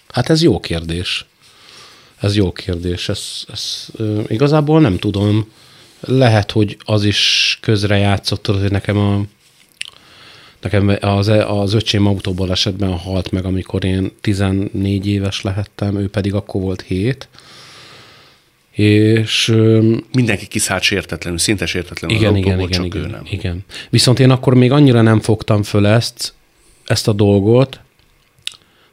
[0.10, 1.26] Hát ez jó kérdés.
[2.20, 3.10] Ez jó kérdés.
[3.10, 3.88] Ez, ez
[4.28, 5.52] igazából nem tudom.
[6.00, 9.22] Lehet, hogy az is közre játszott, hogy nekem a
[10.62, 16.34] Nekem az, az öcsém autóból esetben halt meg, amikor én 14 éves lehettem, ő pedig
[16.34, 17.28] akkor volt 7.
[18.72, 19.56] És
[20.14, 23.24] Mindenki kiszállt sértetlenül, szinte sértetlenül igen, az igen, autóból, igen, csak ő igen, nem.
[23.30, 23.66] igen.
[23.90, 26.34] Viszont én akkor még annyira nem fogtam föl ezt,
[26.86, 27.80] ezt a dolgot,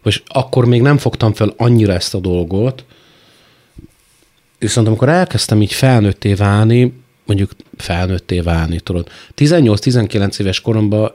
[0.03, 2.85] vagy akkor még nem fogtam föl annyira ezt a dolgot,
[4.67, 6.93] viszont amikor elkezdtem így felnőtté válni,
[7.27, 11.13] mondjuk felnőtté válni, tudod, 18-19 éves koromban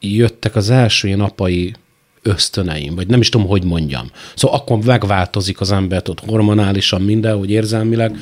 [0.00, 1.74] jöttek az első ilyen apai
[2.22, 4.10] ösztöneim, vagy nem is tudom, hogy mondjam.
[4.34, 8.16] Szóval akkor megváltozik az ember, ott hormonálisan minden, hogy érzelmileg,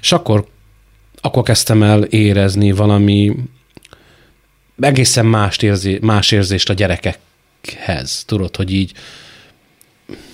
[0.00, 0.46] és akkor,
[1.20, 3.36] akkor kezdtem el érezni valami
[4.80, 8.24] egészen más, érzé, más érzést a gyerekekhez.
[8.26, 8.92] Tudod, hogy így,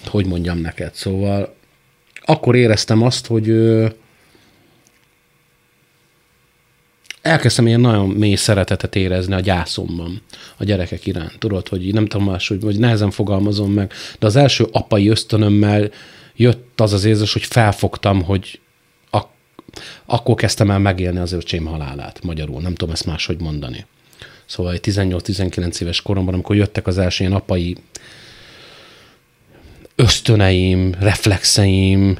[0.06, 1.60] hogy mondjam neked, szóval
[2.24, 3.86] akkor éreztem azt, hogy ö,
[7.22, 10.22] elkezdtem ilyen nagyon mély szeretetet érezni a gyászomban
[10.56, 11.38] a gyerekek iránt.
[11.38, 15.90] Tudod, hogy nem tudom más, hogy vagy nehezen fogalmazom meg, de az első apai ösztönömmel
[16.36, 18.60] jött az az érzés, hogy felfogtam, hogy
[19.10, 19.28] ak-
[20.06, 22.60] akkor kezdtem el megélni az öcsém halálát magyarul.
[22.60, 23.86] Nem tudom ezt máshogy mondani.
[24.46, 27.76] Szóval egy 18-19 éves koromban, amikor jöttek az első ilyen apai
[29.96, 32.16] ösztöneim, reflexeim,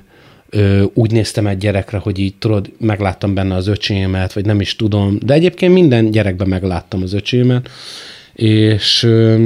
[0.51, 4.77] ö, úgy néztem egy gyerekre, hogy így tudod, megláttam benne az öcsémet, vagy nem is
[4.77, 7.71] tudom, de egyébként minden gyerekben megláttam az öcsémet,
[8.35, 9.37] és ö,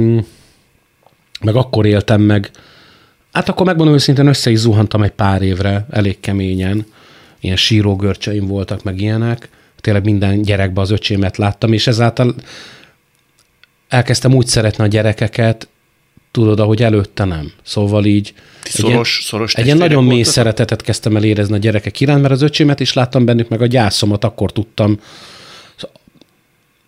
[1.41, 2.51] meg akkor éltem meg,
[3.31, 6.85] hát akkor megmondom őszintén, össze is zuhantam egy pár évre, elég keményen,
[7.39, 9.49] ilyen sírógörcseim voltak, meg ilyenek,
[9.81, 12.35] tényleg minden gyerekben az öcsémet láttam, és ezáltal
[13.87, 15.67] elkezdtem úgy szeretni a gyerekeket,
[16.31, 17.51] tudod, ahogy előtte nem.
[17.63, 21.57] Szóval így Ti egy szoros, szoros egy ilyen nagyon mély szeretetet kezdtem el érezni a
[21.57, 24.99] gyerekek iránt, mert az öcsémet is láttam bennük, meg a gyászomat akkor tudtam.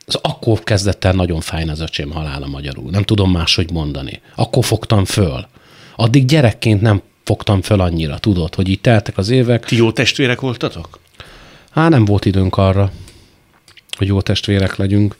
[0.05, 2.89] Az akkor kezdett el nagyon fájni az öcsém halála magyarul.
[2.91, 4.21] Nem tudom máshogy mondani.
[4.35, 5.47] Akkor fogtam föl.
[5.95, 9.65] Addig gyerekként nem fogtam föl annyira, tudod, hogy így teltek az évek.
[9.65, 10.99] Ti jó testvérek voltatok?
[11.69, 12.91] Hát nem volt időnk arra,
[13.97, 15.15] hogy jó testvérek legyünk.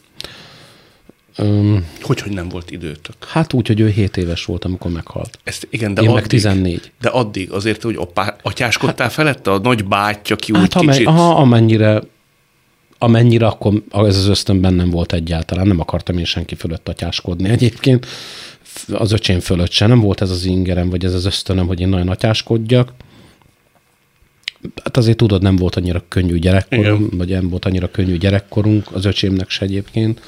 [1.39, 3.15] Öm, Hogy, hogy nem volt időtök?
[3.27, 5.39] hát úgy, hogy ő 7 éves volt, amikor meghalt.
[5.43, 6.91] Ezt, igen, de Én addig, meg 14.
[7.01, 9.51] De addig azért, hogy apá, atyáskodtál hát, felette?
[9.51, 11.07] A nagy bátyja, ki úgy Hát kicsit...
[11.07, 12.01] aha, amennyire,
[12.97, 15.67] amennyire akkor ez az ösztön bennem volt egyáltalán.
[15.67, 18.05] Nem akartam én senki fölött atyáskodni egyébként.
[18.91, 19.89] Az öcsém fölött sem.
[19.89, 22.93] Nem volt ez az ingerem, vagy ez az ösztönöm, hogy én nagyon atyáskodjak.
[24.83, 27.17] Hát azért tudod, nem volt annyira könnyű gyerekkorom, Igen.
[27.17, 30.21] vagy nem volt annyira könnyű gyerekkorunk, az öcsémnek se egyébként.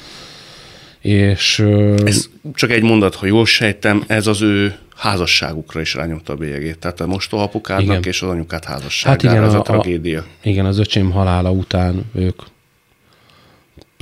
[1.02, 1.58] És
[2.04, 6.78] Ez csak egy mondat, ha jól sejtem, ez az ő házasságukra is rányomta a bélyegét.
[6.78, 8.02] Tehát a mostohapukádnak Igen.
[8.02, 10.24] és az anyukád házasságára Hát igen, ez a, a- a- tragédia.
[10.42, 12.42] Igen, az öcsém halála után ők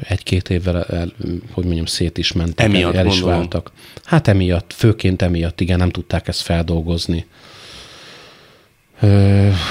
[0.08, 1.12] egy-két évvel, el,
[1.52, 3.72] hogy mondjam, szét is mentek, Emiatt, el, el is váltak.
[4.04, 7.26] Hát emiatt, főként emiatt, igen, nem tudták ezt feldolgozni.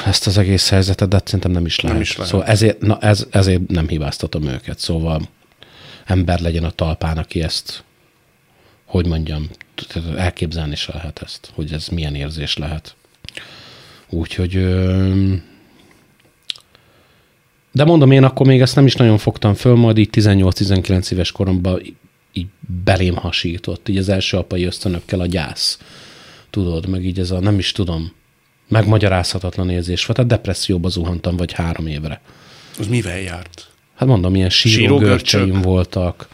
[0.05, 1.99] Ezt az egész helyzetet, de hát szerintem nem is lehet.
[2.01, 2.31] is lehet.
[2.31, 4.79] Szóval ezért, na ez, ezért nem hibáztatom őket.
[4.79, 5.21] Szóval
[6.09, 7.83] ember legyen a talpán, aki ezt,
[8.85, 9.49] hogy mondjam,
[10.15, 12.95] elképzelni se lehet ezt, hogy ez milyen érzés lehet.
[14.09, 14.53] Úgyhogy
[17.71, 21.31] de mondom, én akkor még ezt nem is nagyon fogtam föl, majd így 18-19 éves
[21.31, 21.81] koromban
[22.33, 22.47] így
[22.83, 25.79] belém hasított, így az első apai ösztönökkel a gyász.
[26.49, 28.11] Tudod, meg így ez a, nem is tudom,
[28.67, 30.17] megmagyarázhatatlan érzés volt.
[30.17, 32.21] Tehát depresszióba zuhantam, vagy három évre.
[32.79, 33.68] Az mivel járt?
[33.99, 36.27] Hát mondom, ilyen sírógörcseim voltak,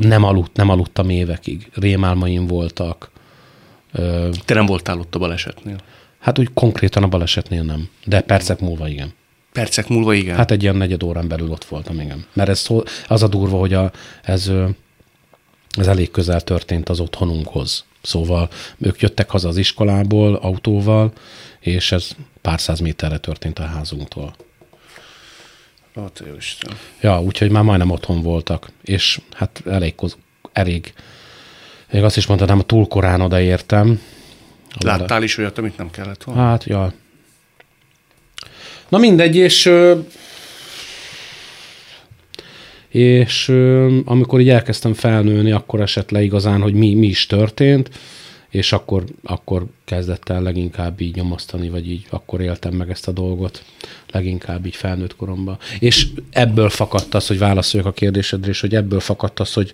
[0.00, 3.10] nem, aludt, nem aludtam évekig, rémálmaim voltak.
[4.44, 5.76] Te nem voltál ott a balesetnél.
[6.18, 9.12] Hát úgy konkrétan a balesetnél nem, de percek múlva igen.
[9.52, 10.36] Percek múlva igen.
[10.36, 12.24] Hát egy ilyen negyed órán belül ott voltam, igen.
[12.32, 12.66] Mert ez
[13.06, 13.92] az a durva, hogy a,
[14.22, 14.50] ez,
[15.78, 17.84] ez elég közel történt az otthonunkhoz.
[18.02, 18.48] Szóval
[18.78, 21.12] ők jöttek haza az iskolából autóval,
[21.60, 24.34] és ez pár száz méterre történt a házunktól.
[25.94, 26.76] Ott jó Isten.
[27.00, 29.94] Ja, úgyhogy már majdnem otthon voltak, és hát elég,
[30.52, 30.92] elég
[31.94, 34.00] még azt is mondhatnám, túl korán odaértem.
[34.80, 36.40] Láttál is olyat, amit nem kellett volna?
[36.40, 36.92] Hát, ja.
[38.88, 39.70] Na mindegy, és
[42.88, 43.48] és
[44.04, 47.90] amikor így elkezdtem felnőni, akkor esett le igazán, hogy mi, mi is történt,
[48.54, 53.12] és akkor, akkor kezdett el leginkább így nyomasztani, vagy így akkor éltem meg ezt a
[53.12, 53.64] dolgot,
[54.10, 55.58] leginkább így felnőtt koromban.
[55.78, 59.72] És ebből fakadt az, hogy válaszoljak a kérdésedre, és hogy ebből fakadt az, hogy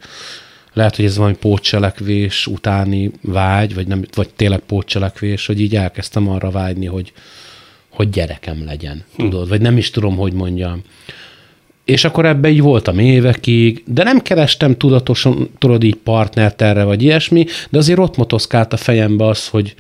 [0.72, 6.28] lehet, hogy ez valami pótcselekvés utáni vágy, vagy, nem, vagy tényleg pótcselekvés, hogy így elkezdtem
[6.28, 7.12] arra vágyni, hogy,
[7.89, 10.83] hogy gyerekem legyen, tudod, vagy nem is tudom, hogy mondjam.
[11.91, 17.03] És akkor ebbe így voltam évekig, de nem kerestem tudatosan, tudod így partnert erre, vagy
[17.03, 19.74] ilyesmi, de azért ott motoszkált a fejembe az, hogy,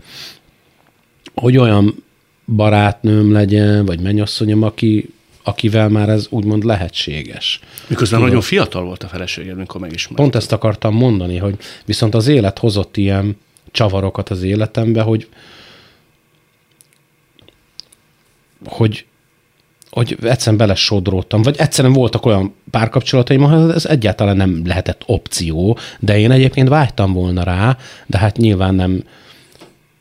[1.34, 2.04] hogy olyan
[2.46, 5.08] barátnőm legyen, vagy mennyasszonyom, aki,
[5.42, 7.60] akivel már ez úgymond lehetséges.
[7.86, 10.20] Miközben nagyon fiatal volt a feleséged, mikor megismert.
[10.20, 11.54] Pont ezt akartam mondani, hogy
[11.84, 13.36] viszont az élet hozott ilyen
[13.70, 15.28] csavarokat az életembe, hogy
[18.64, 19.04] hogy
[19.90, 26.18] hogy egyszerűen belesodródtam, vagy egyszerűen voltak olyan párkapcsolataim, ahol ez egyáltalán nem lehetett opció, de
[26.18, 27.76] én egyébként vágytam volna rá,
[28.06, 29.04] de hát nyilván nem,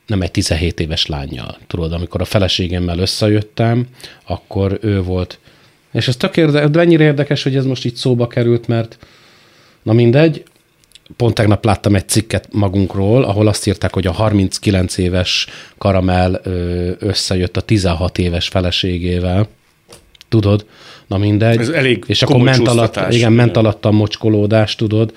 [0.06, 1.58] nem egy 17 éves lányjal.
[1.68, 3.88] Tudod, amikor a feleségemmel összejöttem,
[4.26, 5.40] akkor ő volt.
[5.92, 8.98] És ez tök érdekes, de ennyire érdekes, hogy ez most így szóba került, mert
[9.84, 10.44] na mindegy,
[11.18, 16.42] pont tegnap láttam egy cikket magunkról, ahol azt írták, hogy a 39 éves karamell
[17.00, 19.48] összejött a 16 éves feleségével.
[20.30, 20.66] Tudod?
[21.08, 21.60] Na mindegy.
[21.60, 25.14] Ez elég És akkor ment alatt, igen, ment alatt a mocskolódás, tudod.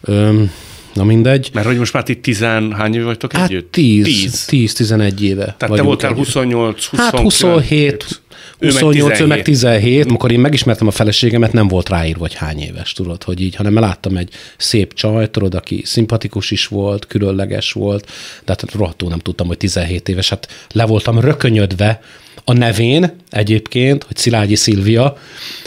[0.00, 0.50] Öm,
[0.94, 1.50] na mindegy.
[1.52, 3.72] Mert hogy most már ti tizen, hány éve vagytok Hát együtt?
[3.72, 5.54] 10, 10-11 éve.
[5.58, 6.24] Tehát te voltál együtt.
[6.24, 7.12] 28, 29.
[7.12, 8.22] Hát 27,
[8.58, 9.44] Ő meg 28, ő meg 17.
[9.44, 10.04] 17.
[10.08, 13.74] Amikor én megismertem a feleségemet, nem volt ráírva, hogy hány éves, tudod, hogy így, hanem
[13.74, 18.10] láttam egy szép csaj, tudod, aki szimpatikus is volt, különleges volt,
[18.44, 20.28] de hát rohadtul nem tudtam, hogy 17 éves.
[20.28, 22.00] Hát le voltam rökönyödve
[22.44, 25.16] a nevén egyébként, hogy Szilágyi Szilvia.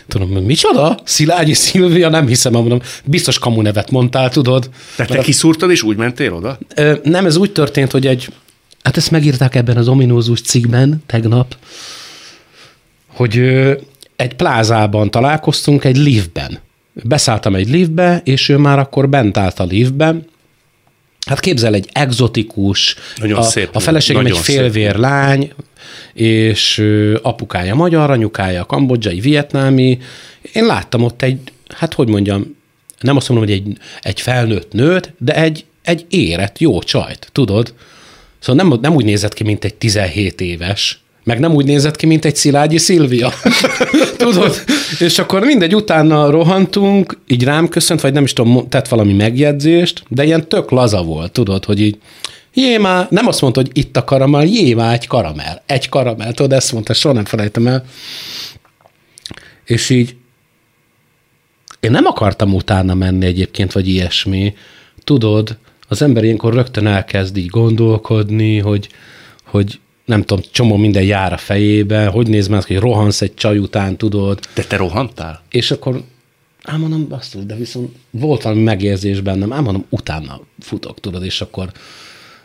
[0.07, 0.99] Tudom, micsoda?
[1.03, 2.09] Szilágyi Szilvia?
[2.09, 4.69] Nem hiszem, mondom, biztos kamu nevet mondtál, tudod.
[4.95, 6.57] Tehát te kiszúrtad és úgy mentél oda?
[7.03, 8.30] Nem, ez úgy történt, hogy egy,
[8.84, 11.57] hát ezt megírták ebben az ominózus cikkben tegnap,
[13.07, 13.38] hogy
[14.15, 16.59] egy plázában találkoztunk, egy liftben.
[16.93, 20.25] Beszálltam egy liftbe, és ő már akkor bent állt a liftben,
[21.28, 25.53] Hát képzel egy egzotikus, Nagyon a, szép a feleségem nagyon egy félvér lány,
[26.14, 26.84] és
[27.22, 29.98] apukája magyar, anyukája kambodzsai, vietnámi.
[30.54, 31.40] Én láttam ott egy,
[31.76, 32.56] hát hogy mondjam,
[33.00, 37.74] nem azt mondom, hogy egy, egy felnőtt nőt, de egy, egy érett, jó csajt, tudod?
[38.40, 42.06] Szóval nem, nem úgy nézett ki, mint egy 17 éves, meg nem úgy nézett ki,
[42.06, 43.34] mint egy Szilágyi Szilvia.
[44.18, 44.56] Tudod?
[45.00, 50.04] És akkor mindegy, utána rohantunk, így rám köszönt, vagy nem is tudom, tett valami megjegyzést,
[50.08, 51.98] de ilyen tök laza volt, tudod, hogy így
[52.58, 56.32] jé már, nem azt mondta, hogy itt a karamell, jé már egy karamell, egy karamell,
[56.32, 57.86] tudod, ezt mondta, soha nem felejtem el.
[59.66, 60.16] És így
[61.80, 64.53] én nem akartam utána menni egyébként, vagy ilyesmi.
[65.03, 68.89] Tudod, az ember ilyenkor rögtön elkezd így gondolkodni, hogy,
[69.43, 73.58] hogy nem tudom, csomó minden jár a fejébe, hogy néz meg, hogy rohansz egy csaj
[73.58, 75.41] után, tudod, De te rohantál?
[75.49, 76.03] és akkor
[76.64, 81.41] ám mondom, basszus, de viszont volt valami megérzés bennem, ám mondom, utána futok, tudod, és
[81.41, 81.72] akkor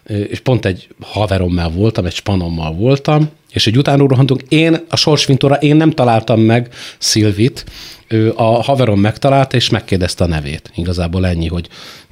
[0.07, 4.42] és pont egy haverommal voltam, egy spanommal voltam, és egy utána rohantunk.
[4.48, 7.64] Én a sorsvintóra, én nem találtam meg Szilvit,
[8.09, 10.70] ő a haverom megtalálta, és megkérdezte a nevét.
[10.74, 11.68] Igazából ennyi, hogy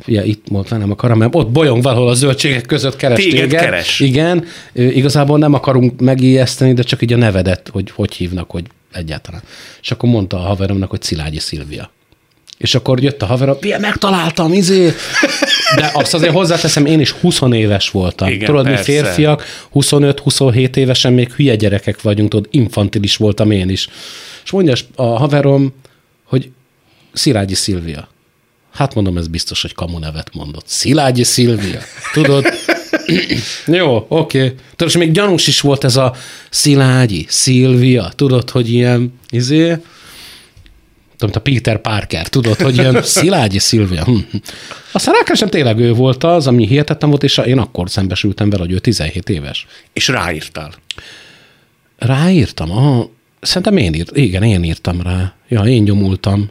[0.07, 3.61] ugye, itt volt velem a karamell, ott bolyong valahol a zöldségek között keres Téged téged.
[3.61, 4.01] keres.
[4.01, 9.43] Igen, igazából nem akarunk megijeszteni, de csak így a nevedet, hogy hogy hívnak, hogy egyáltalán.
[9.83, 11.91] És akkor mondta a haveromnak, hogy Szilágyi Szilvia.
[12.61, 14.93] És akkor jött a haverom, Pia, megtaláltam, izé.
[15.77, 18.29] De azt azért hozzáteszem, én is 20 éves voltam.
[18.29, 18.85] Igen, tudod, mi persze.
[18.85, 19.45] férfiak
[19.75, 23.89] 25-27 évesen még hülye gyerekek vagyunk, tudod, infantilis voltam én is.
[24.45, 25.75] És mondja a haverom,
[26.25, 26.51] hogy
[27.13, 28.09] Szilágyi Szilvia.
[28.73, 30.65] Hát mondom, ez biztos, hogy kamu nevet mondott.
[30.67, 31.81] Szilágyi Szilvia.
[32.13, 32.45] Tudod?
[33.67, 34.39] Jó, oké.
[34.39, 34.55] Okay.
[34.77, 36.15] Tudod, és még gyanús is volt ez a
[36.51, 38.13] Szilágyi, Szilvia.
[38.17, 39.77] Tudod, hogy ilyen, izé,
[41.21, 44.05] mint a Peter Parker, tudod, hogy ilyen Szilágyi Szilvia.
[44.05, 44.17] Hm.
[44.93, 48.73] Aztán rákeresem, tényleg ő volt az, ami hihetetlen volt, és én akkor szembesültem vele, hogy
[48.73, 49.67] ő 17 éves.
[49.93, 50.73] És ráírtál.
[51.99, 52.71] Ráírtam?
[52.71, 53.05] Ah,
[53.41, 55.35] szerintem én írt, igen, én írtam rá.
[55.49, 56.51] Ja, én nyomultam.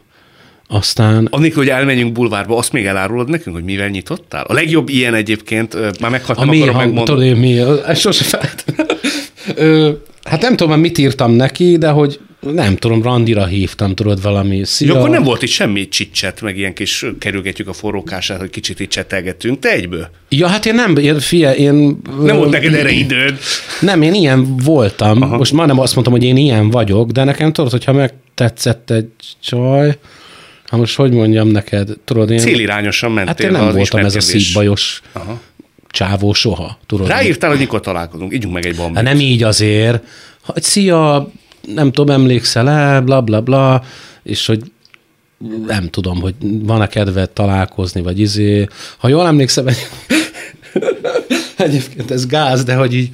[0.68, 1.28] Aztán...
[1.30, 4.44] Amikor, hogy elmenjünk bulvárba, azt még elárulod nekünk, hogy mivel nyitottál?
[4.44, 7.04] A legjobb ilyen egyébként, már meghat, nem a akarom megmondani.
[7.04, 7.94] Tudod, én mi?
[7.94, 8.86] Sose felejtem.
[10.24, 14.88] Hát nem tudom, mit írtam neki, de hogy nem tudom, randira hívtam, tudod, valami szia.
[14.88, 18.80] Jó, akkor nem volt itt semmi csicset, meg ilyen kis kerülgetjük a forrókását, hogy kicsit
[18.80, 19.58] itt csetelgetünk.
[19.58, 20.08] Te egyből?
[20.28, 22.00] Ja, hát én nem, én, fia, én...
[22.20, 23.38] Nem volt neked erre időd.
[23.80, 25.22] Nem, én ilyen voltam.
[25.22, 25.36] Aha.
[25.36, 29.08] Most már nem azt mondtam, hogy én ilyen vagyok, de nekem tudod, hogyha megtetszett egy
[29.42, 29.96] csaj,
[30.70, 32.38] Hát most hogy mondjam neked, tudod én...
[32.38, 33.26] Célirányosan mentél.
[33.26, 35.40] Hát én nem voltam ez a szívbajos Aha.
[35.88, 36.78] csávó soha.
[36.86, 39.04] Tudod, Ráírtál, hogy mikor találkozunk, ígyunk meg egy bombát.
[39.04, 40.02] Hát nem így azért,
[40.42, 41.30] hogy szia,
[41.74, 43.82] nem tudom, emlékszel-e, bla, bla, bla,
[44.22, 44.62] és hogy
[45.66, 48.66] nem tudom, hogy van-e kedved találkozni, vagy izé.
[48.98, 49.66] Ha jól emlékszem,
[51.56, 53.10] egyébként ez gáz, de hogy így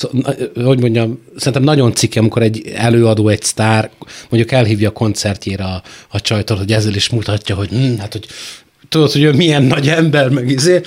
[0.00, 3.90] Szóval, hogy mondjam, szerintem nagyon cikke, amikor egy előadó, egy sztár
[4.28, 8.26] mondjuk elhívja a koncertjére a, a csajtól, hogy ezzel is mutatja, hogy hm, hát, hogy
[8.88, 10.80] tudod, hogy ő milyen nagy ember, meg izé.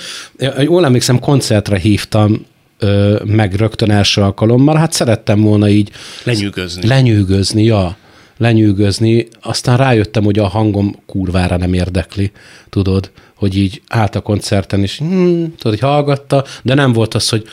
[0.58, 2.46] Jól emlékszem, koncertre hívtam
[2.84, 5.90] ö, meg rögtön első alkalommal, hát szerettem volna így...
[6.24, 6.86] Lenyűgözni.
[6.86, 7.96] Lenyűgözni, ja
[8.36, 12.32] lenyűgözni, aztán rájöttem, hogy a hangom kurvára nem érdekli,
[12.70, 17.28] tudod, hogy így állt a koncerten, és hm, tudod, hogy hallgatta, de nem volt az,
[17.28, 17.44] hogy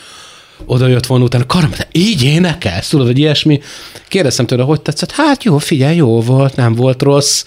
[0.66, 3.62] oda jött volna utána, karam, te így énekelsz, tudod, hogy ilyesmi.
[4.08, 5.12] Kérdeztem tőle, hogy tetszett?
[5.12, 7.46] Hát jó, figyelj, jó volt, nem volt rossz.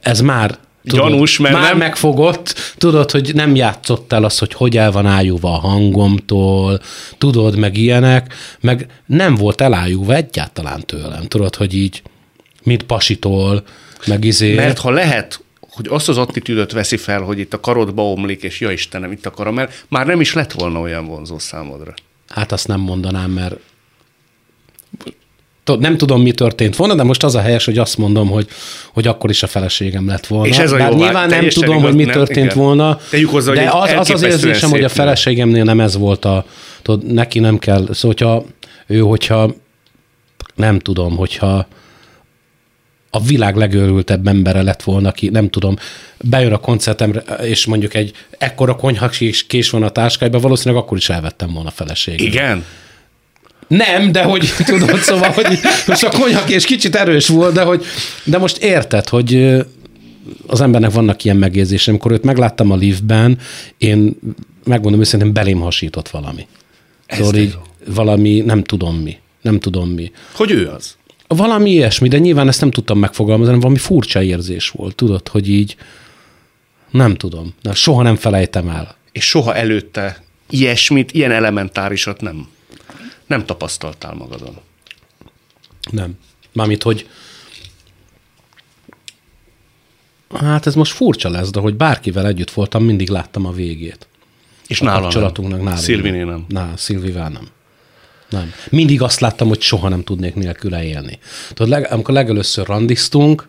[0.00, 1.78] Ez már Tudod, Gyanús, mert már nem...
[1.78, 6.80] megfogott, tudod, hogy nem játszottál az, hogy hogy el van ájúva a hangomtól,
[7.18, 12.02] tudod, meg ilyenek, meg nem volt elájúva egyáltalán tőlem, tudod, hogy így,
[12.62, 13.64] mint pasitól,
[14.06, 14.54] meg izé.
[14.54, 18.60] Mert ha lehet, hogy azt az attitűdöt veszi fel, hogy itt a karodba omlik, és
[18.60, 21.94] ja Istenem, itt a karamell, már nem is lett volna olyan vonzó számodra.
[22.28, 23.56] Hát azt nem mondanám, mert
[25.74, 28.46] nem tudom, mi történt volna, de most az a helyes, hogy azt mondom, hogy,
[28.92, 30.46] hogy akkor is a feleségem lett volna.
[30.46, 32.58] És ez a Bár jó, nyilván nem tudom, igaz, hogy mi nem, történt igen.
[32.58, 36.44] volna, hozzá, de az, az az érzésem, hogy a feleségemnél nem ez volt a,
[36.82, 38.44] tudod, neki nem kell, szóval hogyha
[38.86, 39.54] ő, hogyha
[40.54, 41.66] nem tudom, hogyha
[43.10, 45.76] a világ legőrültebb embere lett volna, aki nem tudom,
[46.20, 49.10] bejön a koncertemre, és mondjuk egy ekkora konyha
[49.46, 52.26] kés van a táskájban, valószínűleg akkor is elvettem volna a feleségét.
[52.26, 52.64] Igen?
[53.68, 57.84] Nem, de hogy tudod, szóval, hogy most a konyhakés kicsit erős volt, de hogy,
[58.24, 59.56] de most érted, hogy
[60.46, 61.88] az embernek vannak ilyen megérzések.
[61.88, 63.38] Amikor őt megláttam a liftben,
[63.78, 64.16] én
[64.64, 66.46] megmondom őszintén, belém hasított valami.
[67.06, 67.56] Ez szóval így
[67.86, 69.18] valami, nem tudom mi.
[69.42, 70.12] Nem tudom mi.
[70.32, 70.96] Hogy ő az?
[71.28, 75.76] Valami ilyesmi, de nyilván ezt nem tudtam megfogalmazni, valami furcsa érzés volt, tudod, hogy így
[76.90, 78.96] nem tudom, de soha nem felejtem el.
[79.12, 82.48] És soha előtte ilyesmit, ilyen elementárisat nem,
[83.26, 84.58] nem tapasztaltál magadon.
[85.90, 86.18] Nem.
[86.52, 87.08] Mármint, hogy
[90.34, 94.08] hát ez most furcsa lesz, de hogy bárkivel együtt voltam, mindig láttam a végét.
[94.66, 95.78] És a nálam kapcsolatunknak nálam.
[95.78, 96.44] Szilviné nem.
[96.48, 97.48] Na, Szilvivel nem.
[98.30, 98.52] Nem.
[98.70, 101.18] Mindig azt láttam, hogy soha nem tudnék nélküle élni.
[101.48, 103.48] Tudod, leg, amikor legelőször randiztunk,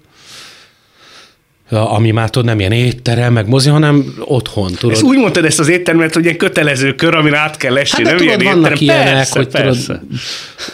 [1.70, 4.72] ami már tudod, nem ilyen étterem, meg mozi, hanem otthon.
[4.72, 4.95] Tudod.
[4.95, 8.13] Ezt úgy mondtad ezt az éttermet, hogy ilyen kötelező kör, amin át kell esni, hát,
[8.13, 9.01] nem tudod, ilyen vannak étterem.
[9.01, 10.03] ilyenek, persze, hogy persze.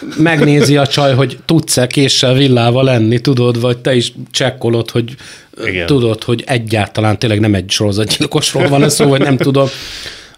[0.00, 5.14] tudod, megnézi a csaj, hogy tudsz-e késsel villával lenni, tudod, vagy te is csekkolod, hogy
[5.64, 5.86] Igen.
[5.86, 9.68] tudod, hogy egyáltalán tényleg nem egy sorozatgyilkosról van szó, vagy nem tudom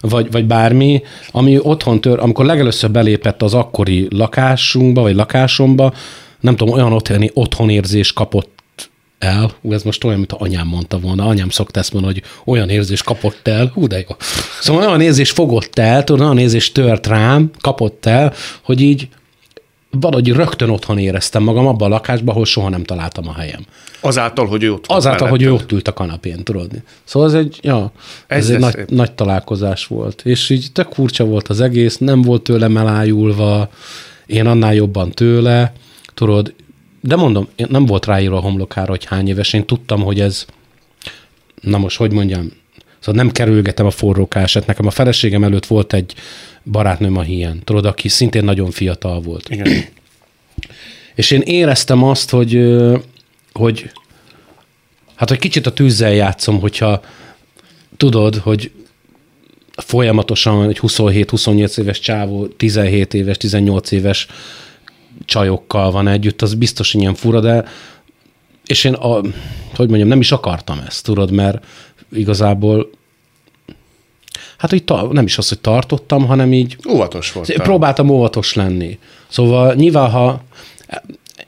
[0.01, 1.01] vagy, vagy bármi,
[1.31, 5.93] ami otthon tör, amikor legelőször belépett az akkori lakásunkba, vagy lakásomba,
[6.39, 8.56] nem tudom, olyan otthoni otthonérzés kapott
[9.19, 12.23] el, hú, ez most olyan, mint a anyám mondta volna, anyám szokta ezt mondani, hogy
[12.53, 14.15] olyan érzés kapott el, hú, de jó.
[14.61, 19.07] Szóval olyan érzés fogott el, tudod, olyan érzés tört rám, kapott el, hogy így
[19.89, 23.65] valahogy rögtön otthon éreztem magam abban a lakásban, ahol soha nem találtam a helyem.
[24.01, 26.71] Azáltal, hogy ő ott Azáltal, hogy ő ott ült a kanapén, tudod.
[27.03, 27.91] Szóval ez egy, ja,
[28.27, 30.21] ez, ez egy nagy, nagy, találkozás volt.
[30.25, 33.69] És így tök furcsa volt az egész, nem volt tőlem elájulva,
[34.25, 35.73] én annál jobban tőle,
[36.13, 36.53] tudod,
[37.01, 40.45] de mondom, nem volt ráírva a homlokára, hogy hány éves, én tudtam, hogy ez,
[41.61, 42.51] na most, hogy mondjam,
[42.99, 44.65] szóval nem kerülgetem a forrókását.
[44.65, 46.13] Nekem a feleségem előtt volt egy
[46.63, 49.49] barátnőm a híján, tudod, aki szintén nagyon fiatal volt.
[49.49, 49.67] Igen.
[51.15, 52.75] És én éreztem azt, hogy,
[53.53, 53.91] hogy
[55.15, 57.01] hát, hogy kicsit a tűzzel játszom, hogyha
[57.97, 58.71] tudod, hogy
[59.75, 64.27] folyamatosan egy 27-28 éves csávó, 17 éves, 18 éves
[65.25, 67.65] csajokkal van együtt, az biztos, ilyen fura, de
[68.65, 69.21] és én, a,
[69.75, 71.65] hogy mondjam, nem is akartam ezt, tudod, mert
[72.11, 72.89] igazából
[74.57, 76.77] Hát, hogy ta, nem is az, hogy tartottam, hanem így...
[76.89, 77.53] Óvatos volt.
[77.53, 78.99] Próbáltam óvatos lenni.
[79.27, 80.41] Szóval nyilván, ha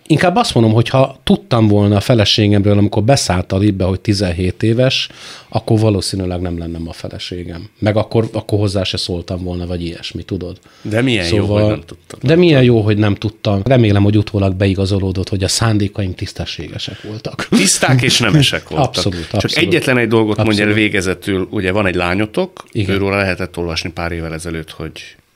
[0.08, 4.64] Inkább azt mondom, hogy ha tudtam volna a feleségemről, amikor beszállt a libbe, hogy 17
[4.64, 5.10] éves,
[5.50, 7.70] akkor valószínűleg nem lennem a feleségem.
[7.80, 10.58] Meg akkor, akkor hozzá se szóltam volna, vagy ilyesmi, tudod.
[10.82, 12.20] De milyen szóval, jó, hogy nem tudtam.
[12.24, 13.62] De milyen jó, hogy nem tudtam.
[13.64, 17.48] Remélem, hogy utólag beigazolódott, hogy a szándékaim tisztességesek voltak.
[17.50, 18.88] Tiszták és nemesek voltak.
[18.88, 19.68] Abszolút, Csak abszolút.
[19.68, 22.96] egyetlen egy dolgot mondja el végezetül, ugye van egy lányotok, Igen.
[22.96, 24.92] őről lehetett olvasni pár évvel ezelőtt, hogy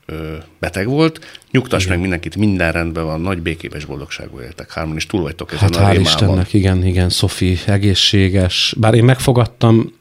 [0.06, 1.20] ö, beteg volt.
[1.52, 4.72] Nyugtass meg mindenkit, minden rendben van, nagy békébes boldogságú éltek.
[4.72, 6.00] Hárman is túl vagytok ezen Hát a hál'.
[6.00, 8.76] Istennek, igen, igen, Szofi, egészséges.
[8.78, 9.94] Bár én megfogadtam,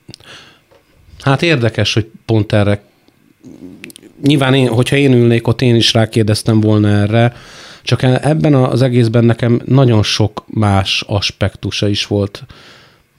[1.20, 2.82] hát érdekes, hogy pont erre,
[4.22, 7.36] nyilván én, hogyha én ülnék ott, én is rákérdeztem volna erre,
[7.82, 12.44] csak e- ebben az egészben nekem nagyon sok más aspektusa is volt.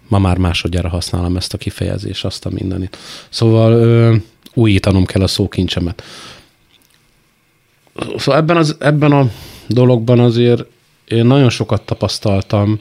[0.07, 2.97] Ma már másodjára használom ezt a kifejezést, azt a mindenit.
[3.29, 4.15] Szóval ö,
[4.53, 6.03] újítanom kell a szókincsemet.
[8.17, 9.29] Szóval ebben, az, ebben a
[9.67, 10.65] dologban azért
[11.07, 12.79] én nagyon sokat tapasztaltam,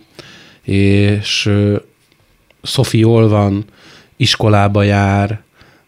[0.63, 1.51] és
[2.63, 3.65] Szofi jól van,
[4.17, 5.43] iskolába jár,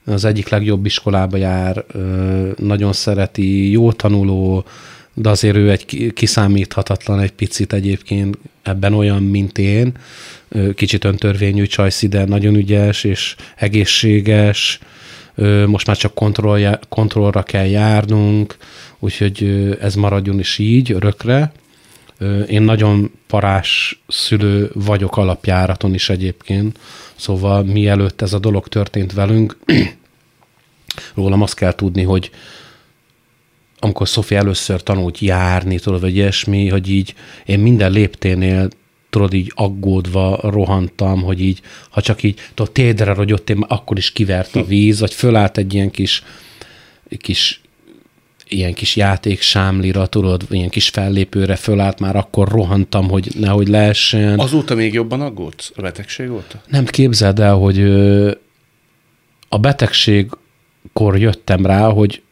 [0.06, 1.84] az egyik legjobb iskolába jár,
[2.56, 4.64] nagyon szereti, jó tanuló,
[5.14, 9.92] de azért ő egy ki- kiszámíthatatlan egy picit egyébként, ebben olyan, mint én.
[10.74, 14.78] Kicsit öntörvényű csajszi, de nagyon ügyes és egészséges.
[15.66, 18.56] Most már csak kontrollja, kontrollra kell járnunk,
[19.04, 19.44] úgyhogy
[19.80, 21.52] ez maradjon is így örökre.
[22.48, 26.78] Én nagyon parás szülő vagyok alapjáraton is egyébként,
[27.16, 29.58] szóval mielőtt ez a dolog történt velünk,
[31.14, 32.30] rólam azt kell tudni, hogy
[33.78, 37.14] amikor Szofi először tanult járni, tudod, vagy ilyesmi, hogy így
[37.46, 38.68] én minden lépténél
[39.10, 44.12] tudod, így aggódva rohantam, hogy így, ha csak így, tudod, tédre rogyott, én akkor is
[44.12, 46.22] kivert a víz, vagy fölállt egy ilyen kis,
[47.18, 47.62] kis
[48.48, 54.38] ilyen kis játéksámlira, tudod, ilyen kis fellépőre fölállt, már akkor rohantam, hogy nehogy leessen.
[54.38, 56.62] Azóta még jobban aggódsz a betegség óta?
[56.66, 57.80] Nem képzeld el, hogy
[59.48, 62.22] a betegségkor jöttem rá, hogy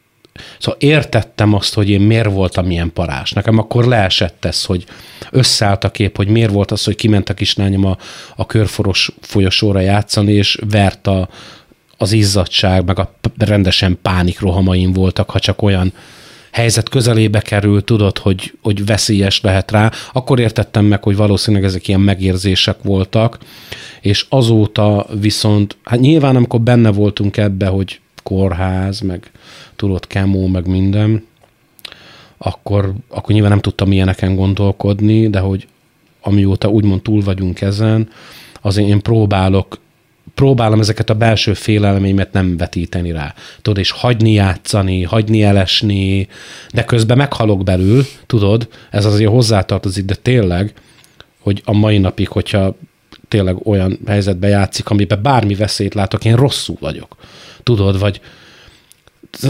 [0.58, 3.32] szóval értettem azt, hogy én miért voltam ilyen parás.
[3.32, 4.84] Nekem akkor leesett ez, hogy
[5.30, 7.96] összeállt a kép, hogy miért volt az, hogy kiment a kislányom a,
[8.36, 11.28] a körforos folyosóra játszani, és vert a,
[12.02, 15.92] az izzadság, meg a rendesen pánikrohamaim voltak, ha csak olyan
[16.50, 21.88] helyzet közelébe kerül, tudod, hogy, hogy veszélyes lehet rá, akkor értettem meg, hogy valószínűleg ezek
[21.88, 23.38] ilyen megérzések voltak,
[24.00, 29.30] és azóta viszont, hát nyilván amikor benne voltunk ebbe, hogy kórház, meg
[29.76, 31.26] tudod, kemó, meg minden,
[32.38, 35.66] akkor, akkor nyilván nem tudtam ilyeneken gondolkodni, de hogy
[36.20, 38.08] amióta úgymond túl vagyunk ezen,
[38.60, 39.78] azért én próbálok
[40.34, 43.34] próbálom ezeket a belső félelmeimet nem vetíteni rá.
[43.62, 46.28] Tudod, és hagyni játszani, hagyni elesni,
[46.72, 50.72] de közben meghalok belül, tudod, ez azért hozzátartozik, de tényleg,
[51.40, 52.76] hogy a mai napig, hogyha
[53.28, 57.16] tényleg olyan helyzetbe játszik, amiben bármi veszélyt látok, én rosszul vagyok.
[57.62, 58.20] Tudod, vagy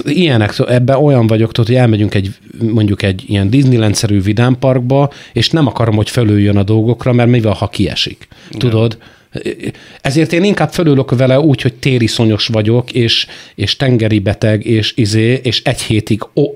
[0.05, 5.51] ilyenek, szóval ebben olyan vagyok, tudod, hogy elmegyünk egy, mondjuk egy ilyen Disneyland-szerű vidámparkba, és
[5.51, 8.29] nem akarom, hogy fölüljön a dolgokra, mert mivel, ha kiesik.
[8.51, 8.99] Tudod?
[10.01, 15.41] Ezért én inkább fölülök vele úgy, hogy tériszonyos vagyok, és, és tengeri beteg, és izé,
[15.43, 16.53] és egy hétig ó,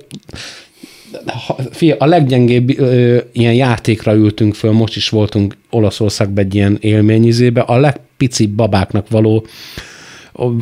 [1.99, 7.77] a leggyengébb ö, ilyen játékra ültünk föl, most is voltunk Olaszországban egy ilyen élményizébe, a
[7.77, 9.47] legpicibb babáknak való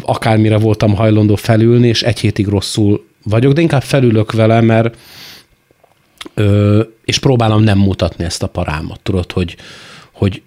[0.00, 4.96] akármire voltam hajlandó felülni, és egy hétig rosszul vagyok, de inkább felülök vele, mert
[6.34, 9.56] ö, és próbálom nem mutatni ezt a parámat, tudod, hogy,
[10.12, 10.42] hogy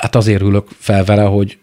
[0.00, 1.58] hát azért ülök fel vele, hogy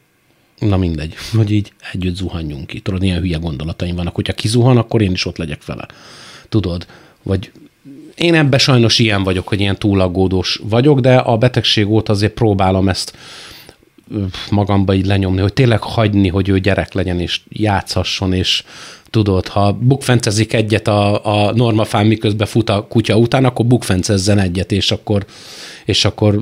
[0.60, 2.80] na mindegy, hogy így együtt zuhanjunk ki.
[2.80, 5.88] Tudod, ilyen hülye gondolataim vannak, hogyha kizuhan, akkor én is ott legyek vele.
[6.50, 6.86] Tudod?
[7.24, 7.52] Vagy
[8.16, 12.90] én ebbe sajnos ilyen vagyok, hogy ilyen túlaggódós vagyok, de a betegség óta azért próbálom
[12.90, 13.18] ezt
[14.50, 18.64] magamba így lenyomni, hogy tényleg hagyni, hogy ő gyerek legyen, és játszhasson, és
[19.10, 24.72] tudod, ha bukfencezik egyet a, a normafán, miközben fut a kutya után, akkor bukfencezzen egyet,
[24.72, 25.26] és akkor,
[25.86, 26.42] és akkor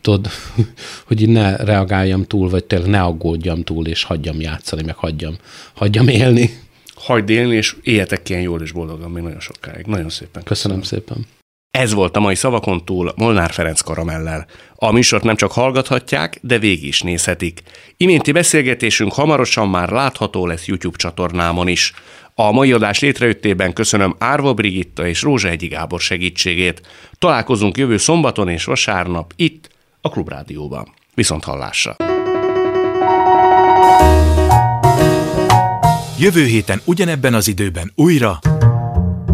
[0.00, 0.28] tudod,
[1.06, 5.36] hogy így ne reagáljam túl, vagy tényleg ne aggódjam túl, és hagyjam játszani, meg hagyjam,
[5.74, 6.58] hagyjam élni.
[6.94, 9.86] Hagyd élni, és éljetek ilyen jól és boldogan még nagyon sokáig.
[9.86, 10.42] Nagyon szépen.
[10.42, 11.26] Köszönöm szépen.
[11.76, 14.46] Ez volt a mai szavakon túl Molnár Ferenc karamellel.
[14.74, 17.62] A műsort nem csak hallgathatják, de végig is nézhetik.
[17.96, 21.92] Iménti beszélgetésünk hamarosan már látható lesz YouTube csatornámon is.
[22.34, 26.80] A mai adás létrejöttében köszönöm Árva Brigitta és Rózsa Egyi Gábor segítségét.
[27.18, 29.70] Találkozunk jövő szombaton és vasárnap itt,
[30.00, 30.92] a Klubrádióban.
[31.14, 31.96] Viszont hallásra!
[36.18, 38.38] Jövő héten ugyanebben az időben újra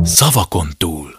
[0.02, 1.16] Szavakon túl.